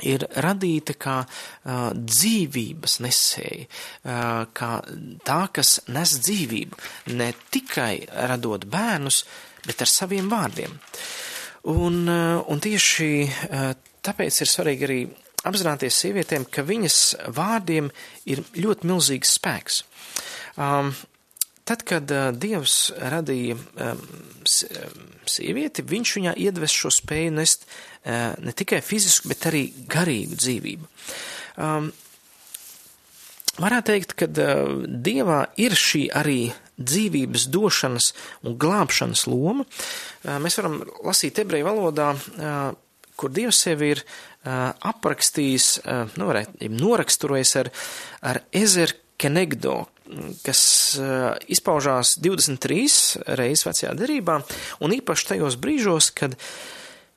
ir 0.07 0.25
radīta 0.43 0.95
kā 0.99 1.17
uh, 1.23 1.89
dzīvības 1.93 2.99
nesēja, 3.05 3.67
uh, 3.67 4.45
kā 4.55 4.71
tā, 5.27 5.41
kas 5.55 5.79
nes 5.91 6.15
dzīvību, 6.23 6.81
ne 7.19 7.31
tikai 7.51 7.93
radot 8.31 8.67
bērnus, 8.69 9.23
bet 9.67 9.83
ar 9.83 9.91
saviem 9.91 10.29
vārdiem. 10.31 10.75
Un, 11.69 12.03
uh, 12.07 12.39
un 12.47 12.63
tieši 12.63 13.09
uh, 13.25 13.71
tāpēc 14.05 14.41
ir 14.43 14.49
svarīgi 14.49 14.87
arī 14.87 15.01
apzināties 15.47 16.01
sievietēm, 16.03 16.47
ka 16.51 16.63
viņas 16.67 16.99
vārdiem 17.35 17.89
ir 18.29 18.43
ļoti 18.59 18.89
milzīgs 18.89 19.37
spēks. 19.39 19.83
Um, 20.59 20.91
Tad, 21.69 21.83
kad 21.85 22.09
Dievs 22.41 22.75
radīja 22.97 23.57
sievieti, 25.29 25.85
viņš 25.85 26.13
viņā 26.17 26.33
iedves 26.41 26.73
šo 26.73 26.89
spēju 26.93 27.35
nest 27.35 27.67
ne 28.05 28.53
tikai 28.57 28.79
fizisku, 28.81 29.29
bet 29.29 29.45
arī 29.51 29.67
garīgu 29.91 30.39
dzīvību. 30.39 30.89
Varētu 33.59 33.91
teikt, 33.91 34.15
ka 34.17 34.29
Dievā 34.29 35.39
ir 35.61 35.75
šī 35.77 36.07
arī 36.15 36.41
dzīvības 36.79 37.45
došanas 37.51 38.13
un 38.47 38.55
glābšanas 38.59 39.25
loma. 39.27 39.65
Mēs 40.39 40.57
varam 40.61 40.79
lasīt 41.05 41.41
ebreju 41.43 41.67
valodā, 41.67 42.13
kur 43.19 43.33
Dievs 43.35 43.59
sevi 43.67 43.93
ir 43.97 44.03
aprakstījis, 44.47 45.69
nu, 46.15 46.29
varētu, 46.31 46.71
noraksturojis 46.79 47.55
ar, 47.59 47.71
ar 48.31 48.41
ezer 48.55 48.95
kenegdo, 49.19 49.81
kas 50.45 50.61
uh, 50.99 51.35
izpaužās 51.51 52.15
23 52.21 53.35
reizes 53.39 53.65
vecajā 53.67 53.93
derībā, 53.97 54.39
un 54.83 54.95
īpaši 54.95 55.33
tajos 55.33 55.57
brīžos, 55.61 56.09
kad, 56.17 56.35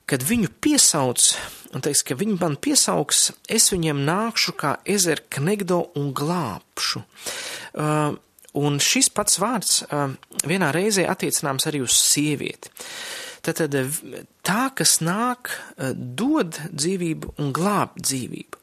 kad 0.09 0.25
viņu 0.27 0.51
piesauc, 0.63 1.25
un 1.73 1.85
teiks, 1.85 2.03
ka 2.05 2.17
viņi 2.19 2.37
man 2.41 2.57
piesauks, 2.61 3.31
es 3.49 3.71
viņiem 3.73 4.03
nākšu 4.07 4.55
kā 4.59 4.75
ezer 4.85 5.23
knegdo 5.33 5.81
un 5.99 6.13
glābšu. 6.15 7.03
Uh, 7.73 8.15
un 8.53 8.77
šis 8.83 9.09
pats 9.09 9.39
vārds 9.41 9.81
uh, 9.87 10.13
vienā 10.45 10.69
reizē 10.75 11.07
attiecināms 11.09 11.69
arī 11.69 11.83
uz 11.85 11.97
sievieti. 11.97 12.73
Tātad 13.43 13.75
tā, 14.47 14.69
kas 14.71 15.01
nāk, 15.03 15.49
dod 15.91 16.61
dzīvību 16.71 17.33
un 17.43 17.49
glāb 17.51 17.97
dzīvību. 17.99 18.62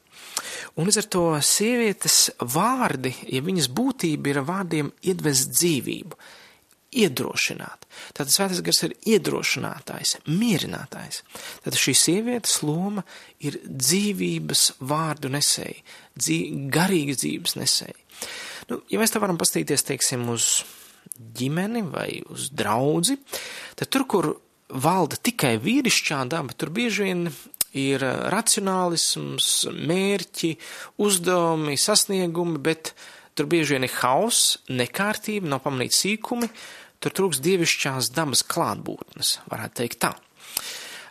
Un 0.79 0.87
līdz 0.87 1.01
ar 1.01 1.07
to 1.11 1.23
sievietes 1.43 2.19
vārdi, 2.39 3.11
ja 3.27 3.41
viņas 3.43 3.67
būtība 3.75 4.31
ir 4.31 4.39
vārdiem 4.47 4.91
iedvest 5.03 5.51
dzīvību, 5.51 6.19
iedrošināt. 7.01 7.87
Tātad 8.15 8.31
svētais 8.33 8.61
gars 8.63 8.81
ir 8.87 8.95
iedrošinātājs, 9.13 10.17
mierinātājs. 10.27 11.21
Tātad 11.63 11.79
šī 11.79 11.95
sievietes 11.95 12.57
loma 12.67 13.03
ir 13.43 13.59
dzīvības 13.67 14.65
vārdu 14.87 15.31
nesēji, 15.31 15.83
dzīv, 16.19 16.67
garīgas 16.75 17.21
dzīves 17.23 17.57
nesēji. 17.59 17.99
Nu, 18.71 18.81
ja 18.91 18.99
mēs 19.01 19.11
tā 19.11 19.21
varam 19.23 19.39
pastīties, 19.39 19.83
teiksim, 19.87 20.27
uz 20.31 20.61
ģimeni 21.35 21.83
vai 21.91 22.09
uz 22.31 22.49
draudzi, 22.55 23.17
tad 23.79 23.91
tur, 23.91 24.07
kur 24.07 24.31
valda 24.71 25.19
tikai 25.19 25.57
vīrišķā 25.61 26.23
daba, 26.31 26.55
tur 26.55 26.71
bieži 26.75 27.09
vien 27.09 27.25
ir 27.77 28.03
racionālisms, 28.33 29.49
mērķi, 29.71 30.51
uzdevumi, 31.03 31.77
sasniegumi, 31.79 32.59
bet 32.63 32.93
tur 33.37 33.47
bieži 33.51 33.77
vien 33.77 33.87
ir 33.87 33.95
hauss, 34.01 34.57
nekārtība, 34.71 35.49
nav 35.53 35.63
pamanīti 35.65 35.99
sīkumi, 35.99 36.51
tur 37.01 37.15
trūks 37.17 37.41
dievišķās 37.43 38.11
dabas 38.15 38.43
klātbūtnes, 38.47 39.39
varētu 39.51 39.79
teikt 39.81 40.01
tā. 40.03 40.11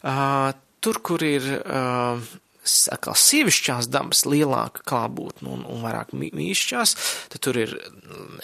Uh, 0.01 0.53
tur, 0.81 1.01
kur 1.05 1.25
ir 1.25 1.44
uh, 1.61 2.20
atkal 2.92 3.16
sievišķās 3.18 3.88
dabas 3.90 4.24
lielāka 4.28 4.85
klātbūtne 4.88 5.50
un, 5.50 5.64
un 5.68 5.83
vairāk 5.85 6.12
mīšķās, 6.16 6.94
tad 7.33 7.42
tur 7.44 7.59
ir 7.61 7.74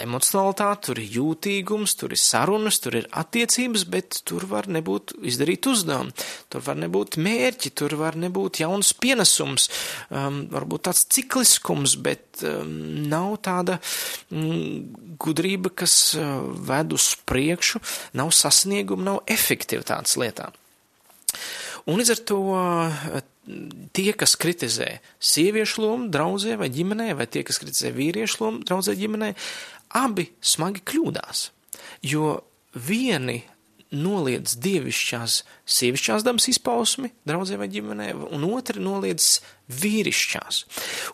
emocionalitāte, 0.03 0.89
tur 0.89 1.01
ir 1.03 1.15
jūtīgums, 1.17 1.97
tur 2.01 2.15
ir 2.15 2.21
sarunas, 2.21 2.81
tur 2.83 2.99
ir 3.01 3.09
attiecības, 3.17 3.87
bet 3.93 4.21
tur 4.29 4.47
var 4.51 4.69
nebūt 4.73 5.17
izdarīt 5.27 5.69
uzdevumu, 5.71 6.15
tur 6.53 6.65
var 6.67 6.81
nebūt 6.83 7.19
mērķi, 7.23 7.73
tur 7.79 7.97
var 8.01 8.19
nebūt 8.21 8.61
jauns 8.63 8.93
pienesums, 9.01 9.69
um, 10.11 10.45
varbūt 10.53 10.87
tāds 10.89 11.07
cikliskums, 11.17 11.97
bet 12.03 12.45
um, 12.47 12.77
nav 13.11 13.39
tāda 13.47 13.81
mm, 14.31 15.17
gudrība, 15.23 15.73
kas 15.85 15.97
uh, 16.19 16.39
ved 16.69 16.97
uz 16.97 17.13
priekšu, 17.29 17.83
nav 18.19 18.33
sasnieguma, 18.37 19.13
nav 19.13 19.23
efektivitātes 19.37 20.19
lietām. 20.21 20.55
Un 21.87 22.01
līdz 22.01 22.13
ar 22.17 22.23
to 22.27 22.41
tie, 23.95 24.11
kas 24.19 24.35
kritizē 24.41 24.97
sieviešu 25.23 25.85
lomu 25.85 26.09
draudzē 26.13 26.57
vai 26.61 26.71
ģimenē, 26.75 27.13
vai 27.19 27.29
tie, 27.31 27.45
kas 27.47 27.61
kritizē 27.63 27.93
vīriešu 27.95 28.43
lomu 28.43 28.65
draudzē 28.67 28.97
ģimenē, 28.99 29.33
abi 30.03 30.31
smagi 30.43 30.83
kļūdās. 30.87 31.51
Jo 32.07 32.41
vieni 32.75 33.45
noliedz 33.95 34.57
dievišķās, 34.59 35.37
sievišķās 35.77 36.25
dabas 36.27 36.49
izpausmi 36.51 37.13
draudzē 37.29 37.59
vai 37.61 37.69
ģimenē, 37.71 38.11
un 38.35 38.47
otri 38.49 38.83
noliedz 38.83 39.39
vīrišķās. 39.71 40.63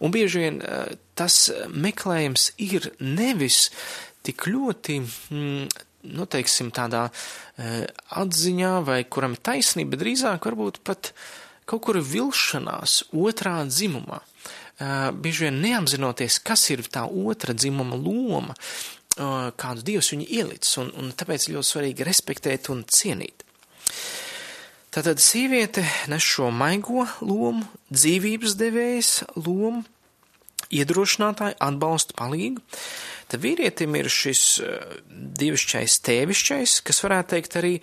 Un 0.01 0.15
bieži 0.15 0.47
vien 0.47 0.61
eh, 0.65 0.95
tas 1.19 1.45
meklējums 1.69 2.53
ir 2.65 2.89
nevis 3.01 3.67
tik 4.25 4.47
ļoti, 4.49 5.01
mm, 5.03 5.83
nu, 6.03 6.27
teiksim, 6.27 6.73
tādā 6.75 7.07
eh, 7.09 7.87
atziņā 8.19 8.73
vai 8.87 9.03
kuram 9.05 9.37
ir 9.37 9.45
taisnība, 9.45 10.01
drīzāk 10.01 10.49
varbūt 10.49 10.83
pat 10.87 11.13
kaut 11.69 11.85
kur 11.87 12.01
vilšanās 12.03 12.99
otrā 13.15 13.63
dzimumā, 13.69 14.19
bieži 15.23 15.47
vien 15.47 15.61
neapzinoties, 15.63 16.41
kas 16.43 16.65
ir 16.75 16.83
tā 16.91 17.05
otra 17.07 17.55
dzimuma 17.55 17.95
loma, 17.95 18.57
kādu 19.15 19.85
dievs 19.87 20.11
viņu 20.11 20.27
ielicis, 20.27 20.75
un, 20.83 20.91
un 20.99 21.13
tāpēc 21.15 21.47
ļoti 21.55 21.69
svarīgi 21.69 22.09
respektēt 22.09 22.67
un 22.75 22.83
cienīt. 22.91 23.47
Tātad 24.93 25.23
sieviete 25.25 25.87
nes 26.13 26.21
šo 26.21 26.51
maigo 26.53 27.07
lomu, 27.25 27.63
dzīvības 27.95 28.59
devējas 28.61 29.13
lomu, 29.39 29.87
iedrošinātāju, 30.69 31.57
atbalstu, 31.65 32.17
palīgu. 32.19 32.61
Tad 33.31 33.43
vīrietim 33.43 33.95
ir 33.99 34.11
šis 34.13 34.43
dievišķais, 35.39 35.99
tēvišķais, 36.09 36.81
kas 36.87 37.03
varētu 37.05 37.35
teikt 37.37 37.59
arī 37.61 37.75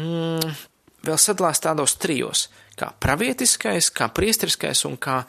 mm, 0.00 0.54
vēl 1.04 1.18
sadalās 1.20 1.62
tādos 1.64 1.96
trijos 2.00 2.48
kā 2.78 2.90
pravietiskais, 3.00 3.90
kā 3.94 4.08
priestriskais 4.14 4.84
un 4.88 4.96
kā, 5.00 5.20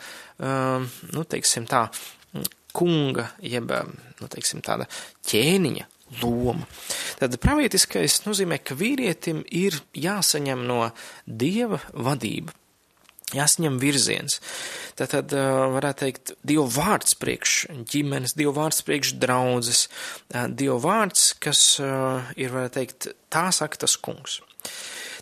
um, 0.41 0.87
nu, 1.13 1.25
teiksim 1.29 1.67
tā, 1.69 1.85
kunga, 2.75 3.29
jeb, 3.43 3.71
um, 3.71 3.93
nu, 4.19 4.29
teiksim 4.31 4.63
tāda 4.65 4.87
ķēniņa 5.29 5.87
loma. 6.21 6.67
Tad 7.19 7.37
pravietiskais 7.41 8.21
nozīmē, 8.27 8.59
ka 8.65 8.77
vīrietim 8.77 9.43
ir 9.55 9.77
jāsaņem 9.97 10.65
no 10.67 10.81
dieva 11.25 11.81
vadība. 11.93 12.53
Jāsaņem 13.33 13.79
virziens. 13.81 14.37
Tātad, 14.99 15.31
varētu 15.73 16.03
teikt, 16.03 16.33
Dieva 16.45 16.67
vārds 16.69 17.17
priekš 17.17 17.55
ģimenes, 17.89 18.35
Dieva 18.37 18.53
vārds 18.59 18.83
priekš 18.85 19.15
draudzes, 19.17 19.87
Dieva 20.29 20.77
vārds, 20.83 21.31
kas 21.41 21.63
ir, 21.81 22.53
varētu 22.53 22.77
teikt, 22.77 23.09
tā 23.33 23.47
saka 23.55 23.81
tas 23.81 23.97
kungs. 23.97 24.43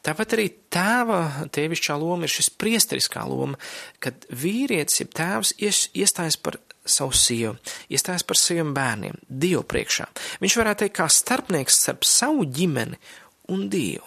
Tāpat 0.04 0.36
arī 0.36 0.50
tēva 0.74 1.48
tēvišķā 1.56 1.96
loma 1.96 2.28
ir 2.28 2.34
šis 2.34 2.52
priesteriskā 2.60 3.24
loma, 3.24 3.56
kad 4.04 4.28
vīrietis, 4.36 5.00
ja 5.00 5.08
tēvs 5.08 5.56
ies, 5.64 5.86
iestājas 5.96 6.36
par 6.36 6.60
savu 6.84 7.16
sievu, 7.16 7.56
iestājas 7.88 8.28
par 8.28 8.36
saviem 8.36 8.74
bērniem, 8.76 9.16
Dievu 9.32 9.64
priekšā. 9.64 10.10
Viņš 10.44 10.60
varētu 10.60 10.84
teikt 10.84 10.98
kā 11.00 11.08
starpnieks 11.08 11.80
starp 11.86 12.04
savu 12.04 12.44
ģimeni 12.44 13.00
un 13.52 13.66
Dievu. 13.72 14.06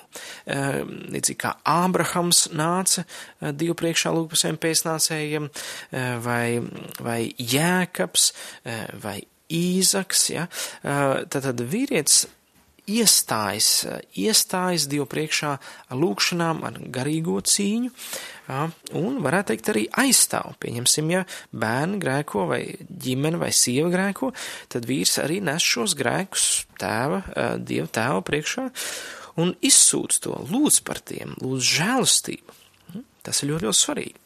Ehm, 0.49 0.93
līdzīgi 1.13 1.41
kā 1.43 1.53
Ābrahams 1.69 2.47
nāca 2.57 3.05
eh, 3.05 3.53
Dievu 3.53 3.77
priekšā 3.79 4.13
saviem 4.33 4.61
pēcnācējiem, 4.63 5.51
eh, 5.51 6.15
vai, 6.25 6.61
vai 7.05 7.21
Jēkabs, 7.37 8.31
eh, 8.65 8.87
vai 9.03 9.21
Īzaks, 9.47 10.25
ja, 10.33 10.49
tad, 10.83 11.45
tad 11.45 11.61
vīrietis 11.71 12.25
iestājas, 12.91 13.69
iestājas 14.19 14.89
Dievu 14.91 15.05
priekšā 15.07 15.53
ar 15.55 16.01
lūkšanām, 16.01 16.65
ar 16.67 16.81
garīgo 16.91 17.37
cīņu, 17.47 17.93
un 18.99 19.21
varētu 19.23 19.53
teikt 19.53 19.71
arī 19.71 19.85
aizstāv. 20.03 20.57
Pieņemsim, 20.59 21.13
ja 21.15 21.23
bērni 21.55 22.01
grēko 22.03 22.49
vai 22.51 22.61
ģimene 22.91 23.39
vai 23.39 23.53
sieva 23.55 23.93
grēko, 23.95 24.33
tad 24.75 24.91
vīrs 24.91 25.21
arī 25.23 25.39
nes 25.47 25.63
šos 25.63 25.95
grēkus 25.95 26.49
tēva, 26.83 27.23
Dieva 27.63 27.87
tēva 27.87 28.27
priekšā 28.27 28.67
un 29.43 29.53
izsūdz 29.65 30.21
to, 30.25 30.37
lūdz 30.51 30.81
par 30.87 31.03
tiem, 31.05 31.35
lūdz 31.43 31.73
žēlastību. 31.79 32.57
Hm? 32.93 33.05
Tas 33.27 33.43
ir 33.43 33.53
ļoti, 33.53 33.69
ļoti 33.69 33.81
svarīgi. 33.83 34.23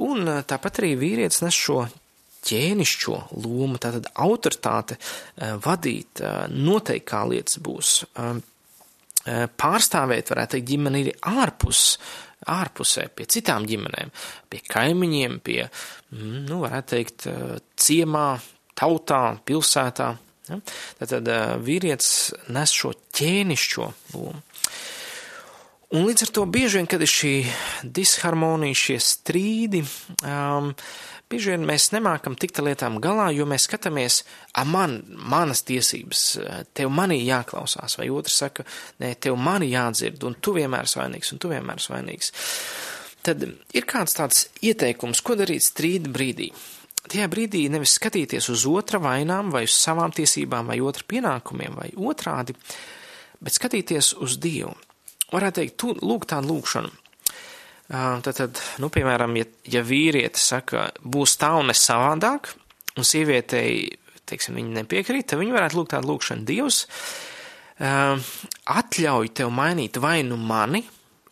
Un 0.00 0.30
tāpat 0.48 0.80
arī 0.80 0.94
vīrietis 1.00 1.42
nes 1.44 1.56
šo 1.56 1.82
ķēnišķo 2.48 3.16
lomu, 3.44 3.76
tātad 3.80 4.08
autoritāte 4.16 4.96
vadīt, 5.64 6.22
noteikti 6.54 7.08
kā 7.10 7.24
lietas 7.28 7.60
būs. 7.60 7.98
Pārstāvēt, 9.60 10.32
varētu 10.32 10.56
teikt, 10.56 10.68
ģimeni 10.70 11.02
ir 11.04 11.10
ārpus, 11.28 11.82
ārpusē, 12.48 13.10
pie 13.12 13.26
citām 13.28 13.66
ģimenēm, 13.68 14.12
pie 14.48 14.62
kaimiņiem, 14.72 15.36
pie, 15.44 15.60
mm, 16.14 16.38
nu, 16.48 16.62
varētu 16.64 16.94
teikt, 16.94 17.28
ciemā, 17.76 18.28
tautā, 18.80 19.24
pilsētā. 19.44 20.14
Ja? 20.50 20.60
Tātad 21.02 21.30
vīrietis 21.64 22.32
nes 22.52 22.74
šo 22.76 22.94
ķēnišķo 23.16 23.90
lomu. 24.14 24.42
Un 25.90 26.04
līdz 26.06 26.28
ar 26.28 26.30
to 26.30 26.42
bieži 26.46 26.78
vien, 26.78 26.86
kad 26.86 27.02
ir 27.02 27.10
šī 27.10 27.32
disharmonija, 27.82 28.76
šie 28.78 28.98
strīdi, 29.02 29.80
um, 30.22 30.68
bieži 31.30 31.50
vien 31.50 31.64
mēs 31.66 31.88
nemākam 31.90 32.36
tikt 32.38 32.60
ar 32.60 32.68
lietām 32.68 33.00
galā, 33.02 33.26
jo 33.34 33.42
mēs 33.50 33.66
skatāmies, 33.66 34.20
a 34.54 34.62
man, 34.62 35.00
manas 35.10 35.64
tiesības, 35.66 36.22
tev 36.78 36.92
manī 36.94 37.18
jāklausās, 37.24 37.98
vai 37.98 38.06
otrs 38.14 38.38
saka, 38.44 38.66
nē, 39.02 39.16
tev 39.18 39.34
mani 39.38 39.72
jādzird, 39.72 40.22
un 40.30 40.38
tu 40.38 40.54
vienmēr 40.54 40.86
svainīgs, 40.90 41.34
un 41.34 41.42
tu 41.42 41.50
vienmēr 41.50 41.82
svainīgs. 41.82 42.30
Tad 43.26 43.42
ir 43.46 43.90
kāds 43.90 44.14
tāds 44.16 44.46
ieteikums, 44.62 45.26
ko 45.26 45.34
darīt 45.42 45.66
strīda 45.66 46.14
brīdī. 46.14 46.52
Tajā 47.08 47.26
brīdī 47.32 47.64
nevis 47.72 47.94
skatīties 47.96 48.50
uz 48.52 48.66
otra 48.68 49.00
vainām 49.00 49.48
vai 49.54 49.64
uz 49.64 49.74
savām 49.80 50.12
tiesībām 50.12 50.68
vai 50.68 50.80
otra 50.84 51.06
pienākumiem 51.08 51.78
vai 51.78 51.88
otrādi, 51.96 52.54
bet 53.40 53.56
skatīties 53.56 54.12
uz 54.20 54.36
Dievu 54.42 54.74
varētu 55.30 55.60
teikt, 55.60 55.76
tu, 55.80 55.94
lūk 55.94 56.26
tādu 56.30 56.54
lūkšanu. 56.54 56.90
Tad, 57.90 58.28
tad, 58.36 58.60
nu, 58.82 58.90
piemēram, 58.92 59.34
ja, 59.40 59.46
ja 59.66 59.82
vīrieti 59.82 60.38
saka, 60.38 60.90
būs 61.02 61.34
tā 61.40 61.50
un 61.58 61.70
ne 61.72 61.74
savādāk, 61.74 62.52
un 62.98 63.06
sievietei, 63.06 63.88
teiksim, 64.30 64.58
viņa 64.60 64.76
nepiekrīt, 64.82 65.26
tad 65.32 65.40
viņa 65.40 65.56
varētu 65.56 65.78
lūgt 65.78 65.94
tādu 65.96 66.12
lūkšanu. 66.12 66.46
Dievs, 66.46 66.84
atļauj 67.80 69.32
tev 69.40 69.50
mainīt 69.54 69.98
vai 70.02 70.20
nu 70.26 70.38
mani, 70.38 70.84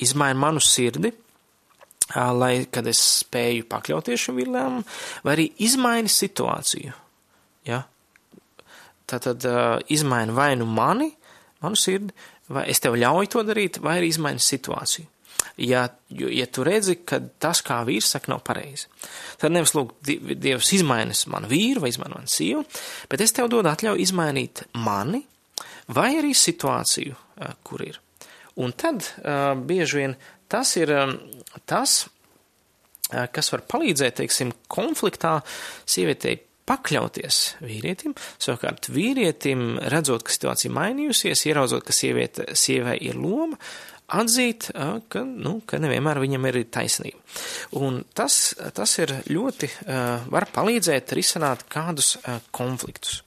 izmaini 0.02 0.42
manu 0.42 0.62
sirdi, 0.64 1.12
lai, 2.16 2.66
kad 2.72 2.86
es 2.88 3.00
spēju 3.24 3.66
pakļauties 3.68 4.28
šim 4.28 4.40
vilēm, 4.40 4.80
vai 5.26 5.36
arī 5.36 5.48
izmaini 5.64 6.10
situāciju. 6.12 6.94
Ja? 7.68 7.82
Tātad 9.08 9.44
izmaini 9.92 10.34
vai 10.36 10.54
nu 10.60 10.68
mani, 10.68 11.10
manu 11.62 11.78
sirdi, 11.78 12.14
vai 12.52 12.64
es 12.72 12.80
tev 12.80 12.96
ļauju 12.96 13.32
to 13.32 13.44
darīt, 13.44 13.80
vai 13.84 13.98
arī 14.00 14.10
izmaini 14.12 14.42
situāciju. 14.42 15.08
Ja, 15.58 15.84
ja 16.14 16.46
tu 16.50 16.62
redzi, 16.66 17.00
ka 17.06 17.18
tas, 17.42 17.60
kā 17.66 17.80
vīrs 17.86 18.12
saka, 18.14 18.30
nav 18.30 18.44
pareizi, 18.46 18.86
tad 19.40 19.54
nevis 19.54 19.74
lūk, 19.74 19.96
Dievs 20.06 20.70
izmainis 20.76 21.24
manu 21.30 21.50
vīru 21.50 21.82
vai 21.82 21.90
izmaini 21.90 22.14
manu 22.14 22.30
sievu, 22.30 22.62
bet 23.10 23.22
es 23.24 23.34
tev 23.34 23.50
dodu 23.50 23.70
atļauju 23.70 24.02
izmainīt 24.02 24.64
mani 24.78 25.24
vai 25.94 26.12
arī 26.20 26.30
situāciju, 26.36 27.16
kur 27.66 27.82
ir. 27.86 27.98
Un 28.58 28.74
tad 28.74 29.02
uh, 29.02 29.54
bieži 29.54 30.00
vien 30.00 30.14
tas 30.50 30.74
ir 30.80 30.92
um, 30.96 31.16
tas, 31.68 32.00
uh, 32.06 33.26
kas 33.32 33.52
var 33.54 33.64
palīdzēt, 33.70 34.20
teiksim, 34.22 34.52
konfliktā 34.72 35.38
sievietei 35.88 36.38
pakļauties 36.68 37.42
vīrietim, 37.64 38.14
savukārt 38.36 38.90
vīrietim, 38.92 39.78
redzot, 39.92 40.26
ka 40.26 40.34
situācija 40.34 40.72
mainījusies, 40.74 41.46
ieraudzot, 41.48 41.86
ka 41.88 41.96
sieviete, 41.96 42.50
sievai 42.58 42.98
ir 43.08 43.16
loma, 43.16 43.56
atzīt, 44.18 44.70
ka, 45.12 45.22
nu, 45.24 45.58
ka 45.68 45.80
nevienmēr 45.80 46.20
viņam 46.22 46.48
ir 46.48 46.60
taisnība. 46.72 47.20
Un 47.80 48.02
tas, 48.16 48.54
tas 48.76 48.94
ir 49.02 49.12
ļoti, 49.28 49.70
var 50.32 50.48
palīdzēt 50.54 51.12
risināt 51.16 51.66
kādus 51.72 52.16
konfliktus. 52.56 53.22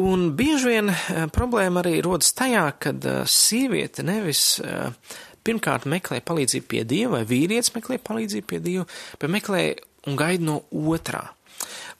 Un 0.00 0.30
bieži 0.36 0.70
vien 0.70 0.88
problēma 1.36 1.82
arī 1.82 1.98
rodas 2.04 2.32
tajā, 2.32 2.64
kad 2.80 3.04
sieviete 3.28 4.04
nevis 4.06 4.56
pirmkārt 5.44 5.84
meklē 5.90 6.22
palīdzību 6.24 6.68
pie 6.70 6.82
Dieva, 6.88 7.18
vai 7.18 7.28
vīrietis 7.28 7.74
meklē 7.74 7.98
palīdzību 8.00 8.48
pie 8.48 8.60
Dieva, 8.64 8.86
bet 9.20 9.32
meklē 9.32 9.62
un 10.08 10.16
gaida 10.16 10.46
no 10.46 10.58
otrā. 10.72 11.26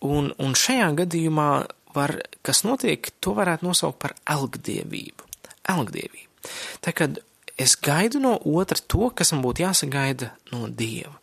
Un, 0.02 0.32
un 0.42 0.56
šajā 0.58 0.88
gadījumā 1.02 1.48
var, 1.94 2.16
kas 2.46 2.62
notiek, 2.66 3.12
to 3.20 3.34
varētu 3.36 3.68
nosaukt 3.68 4.00
par 4.02 4.16
elgdievību. 4.30 5.28
Elgdievību. 5.68 6.48
Tā 6.82 6.94
kad 6.96 7.20
es 7.60 7.76
gaidu 7.76 8.22
no 8.22 8.34
otra 8.58 8.80
to, 8.80 9.10
kas 9.14 9.34
man 9.34 9.44
būtu 9.44 9.66
jāsagaida 9.66 10.32
no 10.54 10.66
Dieva. 10.68 11.18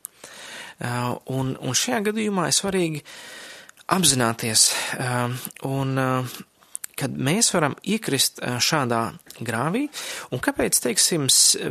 Un, 1.34 1.56
un 1.60 1.76
šajā 1.76 2.04
gadījumā 2.12 2.48
ir 2.48 2.56
svarīgi 2.56 3.02
apzināties 3.92 4.70
un 5.68 5.98
kad 7.00 7.16
mēs 7.16 7.52
varam 7.56 7.76
iekrist 7.88 8.42
šādā 8.44 9.02
grāvī, 9.46 9.86
un 10.36 10.42
kāpēc, 10.44 10.80
teiksim, 10.84 11.28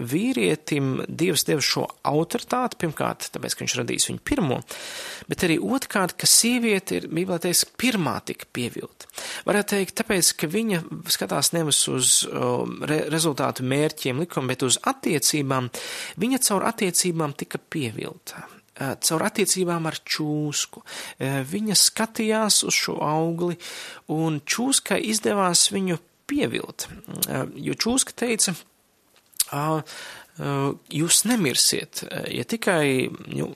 vīrietim 0.08 1.02
Dievs 1.08 1.44
deva 1.48 1.64
šo 1.64 1.84
autoritāti, 2.08 2.78
pirmkārt, 2.80 3.28
tāpēc, 3.34 3.56
ka 3.56 3.64
viņš 3.64 3.76
radīs 3.80 4.08
viņu 4.10 4.22
pirmo, 4.24 4.60
bet 5.28 5.44
arī 5.46 5.58
otrkārt, 5.60 6.16
ka 6.18 6.28
sieviete 6.30 7.00
ir, 7.00 7.08
bībelē 7.12 7.40
teiks, 7.44 7.66
pirmā 7.78 8.18
tika 8.28 8.48
pievilta. 8.52 9.08
Varētu 9.48 9.76
teikt, 9.76 9.96
tāpēc, 10.02 10.32
ka 10.40 10.50
viņa 10.52 10.82
skatās 11.12 11.52
nevis 11.56 11.82
uz 11.92 12.20
um, 12.28 12.78
re 12.88 13.02
rezultātu 13.12 13.66
mērķiem, 13.68 14.24
likumu, 14.24 14.52
bet 14.52 14.64
uz 14.66 14.80
attiecībām, 14.88 15.72
viņa 16.20 16.44
caur 16.48 16.68
attiecībām 16.72 17.36
tika 17.38 17.60
pievilta. 17.60 18.46
Eh, 18.78 18.94
caur 19.02 19.24
attiecībām 19.26 19.88
ar 19.90 19.96
čūsku. 20.06 20.84
Eh, 21.18 21.40
viņa 21.42 21.74
skatījās 21.74 22.62
uz 22.68 22.76
šo 22.78 23.00
augli, 23.02 23.56
un 24.14 24.38
čūskai 24.46 25.00
izdevās 25.10 25.72
viņu 25.74 25.98
pievilt, 26.30 26.86
eh, 27.26 27.46
jo 27.56 27.74
čūska 27.74 28.14
teica, 28.14 28.54
jūs 30.92 31.24
nemirsiet, 31.24 32.04
ja 32.30 32.44
tikai 32.44 33.08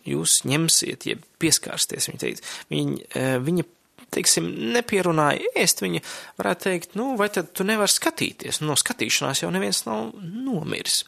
jūs 0.09 0.43
ņemsiet, 0.49 1.05
ja 1.07 1.17
pieskārsties, 1.39 2.09
viņa 2.09 2.19
teica. 2.19 2.43
Viņa, 2.71 3.45
viņa 3.45 3.65
teiksim, 4.11 4.49
nepierunāja 4.73 5.53
ēst, 5.55 5.85
viņa 5.85 6.01
varētu 6.41 6.65
teikt, 6.65 6.97
nu, 6.97 7.15
vai 7.17 7.29
tad 7.29 7.53
tu 7.53 7.63
nevari 7.63 7.93
skatīties, 7.93 8.63
no 8.65 8.73
skatīšanās 8.73 9.45
jau 9.45 9.51
neviens 9.53 9.85
nav 9.85 10.15
nomiris. 10.17 11.05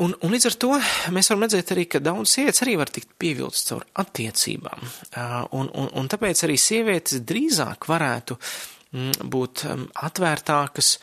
Un, 0.00 0.14
un 0.24 0.32
līdz 0.32 0.46
ar 0.48 0.54
to 0.56 0.70
mēs 1.12 1.28
varam 1.28 1.42
redzēt 1.44 1.74
arī, 1.74 1.82
ka 1.90 2.00
daudz 2.00 2.30
sievietes 2.32 2.62
arī 2.64 2.78
var 2.80 2.88
tikt 2.92 3.10
pievilktas 3.20 3.66
caur 3.68 3.82
attiecībām. 4.00 4.86
Un, 5.58 5.68
un, 5.68 5.90
un 6.00 6.08
tāpēc 6.08 6.46
arī 6.46 6.56
sievietes 6.60 7.20
drīzāk 7.28 7.84
varētu 7.90 8.38
mm, 8.38 9.26
būt 9.34 9.66
mm, 9.68 9.90
atvērtākas, 10.08 10.94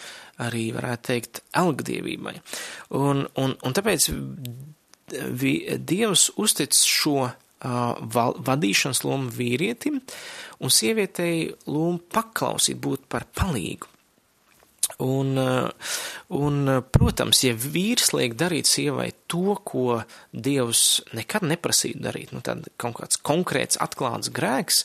arī 0.41 0.69
varētu 0.73 1.05
teikt, 1.11 1.43
elgdievībai. 1.61 2.33
Un, 2.97 3.27
un, 3.37 3.53
un 3.53 3.77
tāpēc 3.77 4.09
vi, 5.37 5.53
Dievs 5.77 6.31
uztic 6.41 6.73
šo 6.73 7.17
uh, 7.27 7.37
vadīšanas 8.49 9.03
lomu 9.05 9.29
vīrietim 9.37 10.01
un 10.59 10.73
sievietei 10.73 11.49
lomu 11.69 12.01
paklausīt, 12.09 12.81
būt 12.81 13.05
par 13.11 13.29
palīgu. 13.37 13.98
Un, 14.97 15.38
eh, 15.38 15.69
un, 16.27 16.67
eh, 16.67 16.82
protams, 16.82 17.43
ja 17.43 17.53
vīrs 17.53 18.11
liek 18.17 18.36
darīt 18.36 18.67
sievai 18.67 19.11
to, 19.32 19.55
ko 19.63 20.01
Dievs 20.34 21.01
nekad 21.15 21.45
neprasīja 21.47 22.01
darīt, 22.09 22.34
nu, 22.36 22.41
tad 22.43 22.67
kaut 22.82 22.97
kāds 22.99 23.21
konkrēts 23.21 23.80
atklāts 23.80 24.32
grēks, 24.34 24.84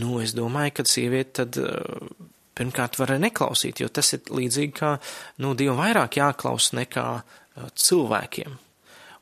nu, 0.00 0.20
es 0.24 0.32
domāju, 0.38 0.78
ka 0.78 0.86
sieviete 0.88 1.44
tad 1.44 1.58
eh, 1.60 2.08
pirmkārt 2.54 2.96
var 3.00 3.16
neklausīt, 3.18 3.82
jo 3.82 3.90
tas 3.90 4.14
ir 4.16 4.30
līdzīgi 4.30 4.76
kā, 4.78 4.94
nu, 5.42 5.52
Dievam 5.58 5.82
vairāk 5.82 6.20
jāklaus 6.22 6.70
nekā 6.72 7.08
cilvēkiem. 7.54 8.54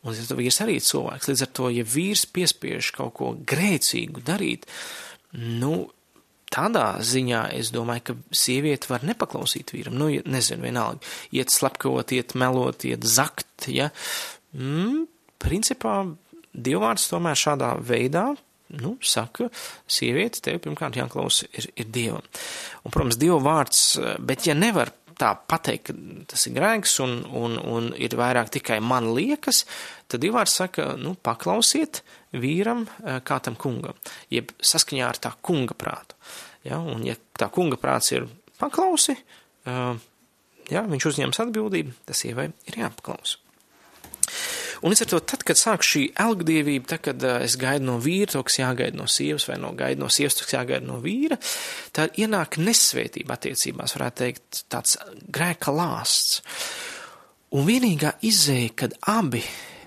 Un 0.03 0.15
ja 0.19 0.37
vīrs 0.37 0.61
arī 0.65 0.77
ir 0.79 0.87
cilvēks, 0.87 1.29
līdz 1.31 1.43
ar 1.47 1.51
to, 1.57 1.69
ja 1.73 1.85
vīrs 1.87 2.27
piespiež 2.27 2.93
kaut 2.97 3.15
ko 3.19 3.33
grēcīgu 3.49 4.23
darīt, 4.27 4.67
nu, 5.33 5.89
tādā 6.53 6.87
ziņā 7.05 7.47
es 7.57 7.73
domāju, 7.75 8.05
ka 8.11 8.17
sieviete 8.37 8.91
var 8.93 9.07
nepaklausīt 9.09 9.75
vīram. 9.75 9.97
Nu, 9.99 10.11
nezinu, 10.11 10.67
vienalga, 10.67 11.03
iet 11.35 11.53
slepkavot, 11.55 12.15
iet 12.15 12.37
melot, 12.39 12.87
iet 12.89 13.07
zakt, 13.09 13.69
ja. 13.73 13.91
Mm, 14.57 15.07
principā, 15.43 16.03
dievvvārds 16.53 17.09
tomēr 17.11 17.39
šādā 17.39 17.75
veidā, 17.83 18.31
nu, 18.81 18.95
saka, 19.05 19.51
sieviete, 19.91 20.41
tev 20.45 20.61
pirmkārt 20.65 20.97
jāklausa 20.97 21.49
ir, 21.53 21.69
ir 21.77 21.89
dievam. 21.93 22.25
Un, 22.83 22.93
protams, 22.93 23.21
dievvvārds, 23.21 23.87
bet 24.25 24.49
ja 24.49 24.57
nevar 24.57 24.93
tā 25.19 25.33
pateikt, 25.49 25.91
ka 25.91 26.25
tas 26.33 26.47
ir 26.49 26.57
grēks 26.57 26.99
un, 27.05 27.19
un, 27.39 27.59
un 27.59 27.91
ir 27.99 28.15
vairāk 28.19 28.53
tikai 28.57 28.79
man 28.85 29.11
liekas, 29.17 29.65
tad 30.11 30.23
dievvvārds 30.25 30.57
saka, 30.63 30.93
nu, 31.01 31.15
paklausiet 31.15 32.03
vīram 32.33 32.87
eh, 32.87 33.21
kā 33.27 33.41
tam 33.45 33.59
kungam, 33.61 33.99
jeb 34.33 34.55
saskaņā 34.63 35.09
ar 35.09 35.21
tā 35.23 35.35
kunga 35.45 35.77
prātu. 35.79 36.19
Ja, 36.67 36.79
un 36.79 37.03
ja 37.07 37.17
tā 37.39 37.51
kunga 37.53 37.79
prāts 37.81 38.13
ir 38.15 38.29
paklausi, 38.61 39.17
uh, 39.67 39.97
ja, 40.71 40.85
viņš 40.87 41.09
uzņems 41.11 41.41
atbildību, 41.43 41.97
tas 42.07 42.23
sievai 42.23 42.53
ir 42.71 42.79
jāpaklausa. 42.79 43.42
Un 44.83 44.91
līdz 44.91 45.05
ar 45.05 45.11
to, 45.13 45.19
tad, 45.33 45.45
kad 45.47 45.59
sāk 45.59 45.85
šī 45.87 46.09
elgdievība, 46.19 46.89
tad, 46.91 47.03
kad 47.05 47.25
uh, 47.27 47.37
es 47.47 47.55
gaidu 47.61 47.87
no 47.87 47.99
vīra 48.03 48.33
to, 48.35 48.43
kas 48.47 48.59
jāgaida 48.59 48.99
no 48.99 49.07
sievas, 49.11 49.47
vai 49.47 49.61
no 49.63 49.71
gaidu 49.79 50.03
no 50.03 50.09
sievas, 50.11 50.35
to, 50.35 50.47
kas 50.49 50.57
jāgaida 50.57 50.87
no 50.89 50.99
vīra, 51.03 51.39
tad 51.95 52.19
ienāk 52.19 52.59
nesvētība 52.59 53.37
attiecībās, 53.37 53.95
varētu 53.95 54.25
teikt, 54.25 54.65
tāds 54.73 54.97
grēka 55.31 55.75
lāsts. 55.75 56.43
Un 57.55 57.69
vienīgā 57.69 58.17
izēja, 58.27 58.73
kad 58.83 58.97
abi 59.13 59.45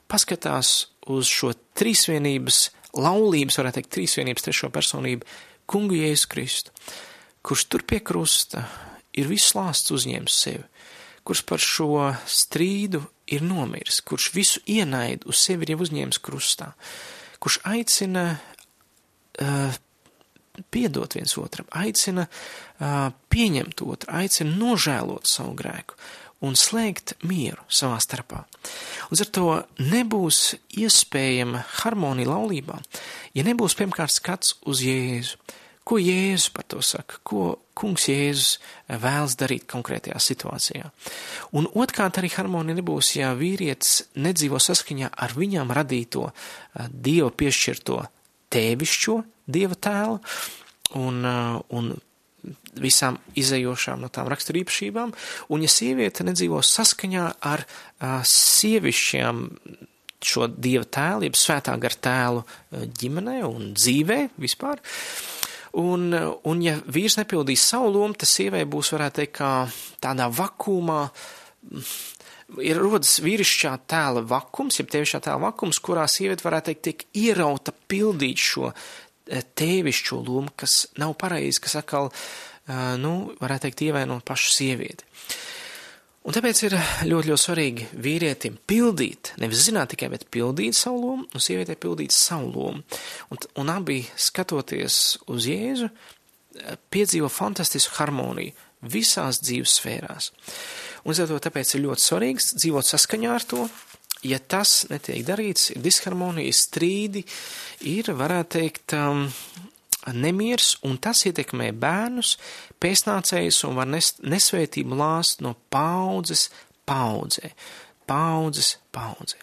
paskatās 0.07 0.71
uz 1.11 1.27
šo 1.27 1.51
trīsvienības 1.75 2.61
laulības, 2.95 3.59
varētu 3.59 3.81
teikt, 3.81 3.93
trīsvienības 3.97 4.47
trešo 4.47 4.71
personību 4.73 5.27
kungu 5.69 5.97
Jēzu 5.97 6.29
Kristu, 6.31 6.71
kurš 7.45 7.67
tur 7.73 7.83
pie 7.89 7.99
krusta 8.05 8.63
ir 9.17 9.27
viss 9.29 9.55
lāsts 9.57 9.93
uzņēmis 9.95 10.39
sevi, 10.45 10.63
kurš 11.25 11.41
par 11.49 11.61
šo 11.61 12.11
strīdu 12.29 13.01
ir 13.33 13.45
nomiris, 13.45 14.01
kurš 14.05 14.29
visu 14.35 14.61
ienaidu 14.69 15.31
uz 15.31 15.41
sevi 15.41 15.65
ir 15.65 15.75
jau 15.75 15.81
uzņēmis 15.85 16.21
krustā, 16.21 16.71
kurš 17.41 17.59
aicina 17.65 18.27
uh, 18.35 19.79
piedot 20.71 21.17
viens 21.17 21.33
otram, 21.41 21.67
aicina 21.73 22.27
uh, 22.29 23.09
pieņemt 23.33 23.81
otru, 23.85 24.13
aicina 24.21 24.53
nožēlot 24.53 25.27
savu 25.29 25.57
grēku 25.57 25.97
un 26.45 26.57
slēgt 26.59 27.15
mieru 27.25 27.63
savā 27.71 27.97
starpā. 28.03 28.43
Un 29.09 29.21
ar 29.23 29.29
to 29.33 29.49
nebūs 29.81 30.41
iespējama 30.77 31.63
harmonija 31.81 32.29
laulībā, 32.29 32.79
ja 33.33 33.45
nebūs 33.47 33.77
pirmkārt 33.79 34.13
skats 34.13 34.57
uz 34.67 34.83
Jēzu. 34.85 35.39
Ko 35.85 35.99
Jēzus 36.01 36.49
par 36.49 36.65
to 36.65 36.81
saka? 36.81 37.19
Ko 37.21 37.59
kungs 37.77 38.07
Jēzus 38.09 38.55
vēlas 38.89 39.35
darīt 39.37 39.67
konkrētajā 39.69 40.17
situācijā? 40.17 40.89
Un 41.53 41.69
otrkārt 41.69 42.17
arī 42.21 42.31
harmonija 42.33 42.79
nebūs, 42.79 43.11
ja 43.19 43.35
vīrietis 43.37 44.07
nedzīvo 44.17 44.57
saskaņā 44.61 45.11
ar 45.13 45.37
viņam 45.37 45.73
radīto 45.77 46.31
Dieva 46.89 47.29
piešķirto 47.29 48.01
tēvišķo 48.55 49.19
Dieva 49.45 49.77
tēlu 49.77 50.17
un, 50.97 51.21
un 51.69 51.93
visām 52.81 53.19
izējošām 53.37 54.01
no 54.01 54.09
tām 54.13 54.29
raksturīpašībām, 54.33 55.13
un 55.53 55.65
ja 55.65 55.69
sieviete 55.71 56.25
nedzīvo 56.25 56.61
saskaņā 56.65 57.27
ar 57.45 57.65
uh, 57.65 58.21
sievišķiem 58.25 59.45
šo 60.25 60.47
dieva 60.49 60.85
tēlu, 60.89 61.27
jeb 61.27 61.37
svētā 61.37 61.75
gar 61.81 61.93
tēlu 61.93 62.43
ģimenē 62.73 63.39
un 63.45 63.73
dzīvē 63.77 64.19
vispār, 64.41 64.81
un, 65.81 66.09
un 66.15 66.63
ja 66.63 66.75
vīrs 66.91 67.17
nepildīs 67.19 67.63
savu 67.69 67.91
lomu, 67.93 68.17
tas 68.19 68.33
sievai 68.37 68.63
būs, 68.69 68.93
varētu 68.95 69.21
teikt, 69.21 69.35
kā 69.37 69.51
tādā 70.03 70.27
vakumā, 70.31 71.01
ir 72.63 72.79
rodas 72.79 73.17
vīrišķā 73.25 73.73
tēla 73.89 74.23
vakums, 74.29 74.79
jeb 74.79 74.91
tevišķā 74.93 75.23
tēla 75.27 75.41
vakums, 75.47 75.81
kurā 75.83 76.05
sieviete 76.11 76.45
varētu 76.45 76.71
teikt, 76.71 76.83
tiek 76.87 77.05
ierauta 77.25 77.73
pildīt 77.89 78.41
šo 78.41 78.71
tēvišķo 79.25 80.21
lomu, 80.21 80.53
kas 80.57 80.85
nav 81.01 81.15
pareizi, 81.21 81.63
kas 81.65 81.79
atkal, 81.81 82.11
nu, 83.01 83.15
varētu 83.41 83.67
teikt, 83.67 83.85
ievaino 83.89 84.19
pašu 84.25 84.53
sievieti. 84.53 85.07
Un 86.25 86.33
tāpēc 86.33 86.59
ir 86.65 86.73
ļoti, 87.05 87.29
ļoti 87.29 87.37
svarīgi 87.37 87.87
vīrietim 88.01 88.55
pildīt, 88.65 89.35
nevis 89.37 89.67
zināt 89.67 89.91
tikai, 89.93 90.09
bet 90.09 90.25
pildīt 90.33 90.73
savu 90.73 91.03
lomu, 91.03 91.27
un 91.29 91.43
sievietē 91.43 91.75
pildīt 91.77 92.15
savu 92.15 92.49
lomu. 92.49 92.81
Un, 93.29 93.41
un 93.61 93.69
abi 93.69 93.99
skatoties 94.17 94.97
uz 95.29 95.45
Jēzu, 95.51 95.91
piedzīvo 96.89 97.29
fantastisku 97.29 97.99
harmoniju 97.99 98.55
visās 98.89 99.41
dzīves 99.43 99.77
sfērās. 99.79 100.31
Un 101.03 101.11
līdz 101.11 101.21
ar 101.23 101.29
to 101.29 101.39
tāpēc 101.45 101.75
ir 101.75 101.85
ļoti 101.85 102.05
svarīgs 102.07 102.51
dzīvot 102.57 102.89
saskaņā 102.89 103.35
ar 103.35 103.45
to. 103.45 103.67
Ja 104.25 104.39
tas 104.41 104.87
netiek 104.89 105.21
darīts, 105.27 105.69
ir 105.75 105.83
disharmonija, 105.85 106.53
strīdi, 106.57 107.21
ir, 107.85 108.09
varētu 108.17 108.57
teikt, 108.57 108.95
um, 108.97 109.27
nemiers, 110.13 110.75
un 110.85 110.99
tas 111.01 111.23
ietekmē 111.25 111.71
bērnus, 111.81 112.35
pēcnācējus 112.83 113.63
un 113.69 113.79
var 113.79 113.89
nes, 113.89 114.13
nesvētību 114.21 114.97
lāst 114.99 115.41
no 115.45 115.55
paudzes 115.73 116.49
paudzē, 116.85 117.51
paudzes 118.09 118.75
paudzē. 118.95 119.41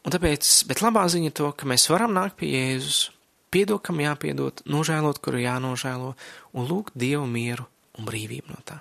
Un 0.00 0.14
tāpēc, 0.14 0.48
bet 0.66 0.80
labā 0.80 1.04
ziņa 1.12 1.32
to, 1.36 1.50
ka 1.52 1.68
mēs 1.68 1.86
varam 1.92 2.14
nākt 2.16 2.38
pie 2.40 2.50
Jēzus, 2.54 3.10
piedot, 3.52 3.82
kam 3.84 4.00
jāpiedot, 4.00 4.62
nožēlot, 4.64 5.20
kuru 5.22 5.42
jānožēlo, 5.42 6.14
un 6.56 6.68
lūgt 6.70 6.96
Dievu 6.98 7.26
mieru 7.28 7.66
un 7.98 8.08
brīvību 8.08 8.54
no 8.54 8.62
tā. 8.64 8.80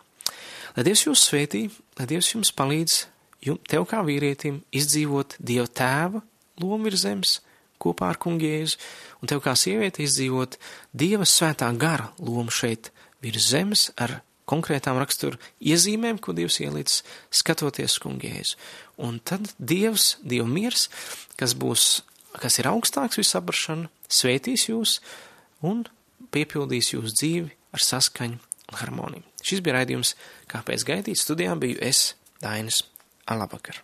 Lai 0.77 0.85
Dievs 0.87 1.03
jūs 1.07 1.25
svētī, 1.27 1.65
lai 1.99 2.07
Dievs 2.07 2.31
jums 2.31 2.53
palīdz, 2.55 2.99
jums, 3.45 3.63
tev 3.67 3.85
kā 3.89 3.99
vīrietim, 4.07 4.61
izdzīvot 4.71 5.35
Dieva 5.43 5.67
tēva 5.67 6.23
lomu 6.61 6.87
virs 6.87 7.03
zemes 7.03 7.39
kopā 7.81 8.11
ar 8.13 8.19
kungu 8.21 8.47
Jēzu, 8.47 8.79
un 9.21 9.31
tev 9.31 9.43
kā 9.45 9.55
sieviete 9.57 10.03
izdzīvot 10.05 10.57
Dieva 10.93 11.27
svētā 11.27 11.69
gara 11.79 12.11
lomu 12.19 12.51
šeit 12.53 12.91
virs 13.23 13.49
zemes 13.51 13.89
ar 13.99 14.19
konkrētām 14.49 14.97
raksturu 14.99 15.39
iezīmēm, 15.61 16.19
ko 16.21 16.33
Dievs 16.37 16.59
ielicis, 16.63 17.03
skatoties 17.31 17.99
kungu 18.01 18.29
Jēzu. 18.29 18.57
Un 19.05 19.19
tad 19.19 19.51
Dievs, 19.59 20.17
Dieva 20.23 20.47
miers, 20.49 20.87
kas 21.39 21.55
būs, 21.57 22.01
kas 22.41 22.59
ir 22.61 22.69
augstāks 22.71 23.21
visaprašana, 23.21 23.89
svētīs 24.09 24.69
jūs 24.71 24.99
un 25.65 25.85
piepildīs 26.33 26.93
jūsu 26.95 27.15
dzīvi 27.15 27.51
ar 27.75 27.85
saskaņu 27.85 28.39
un 28.69 28.79
harmoniju. 28.81 29.27
Šis 29.45 29.63
bija 29.65 29.79
raidījums, 29.79 30.15
kāpēc 30.51 30.87
gaidīt 30.87 31.21
studijā 31.21 31.55
biju 31.59 31.79
es, 31.85 32.13
Dainis 32.43 32.83
Alabakar. 33.29 33.83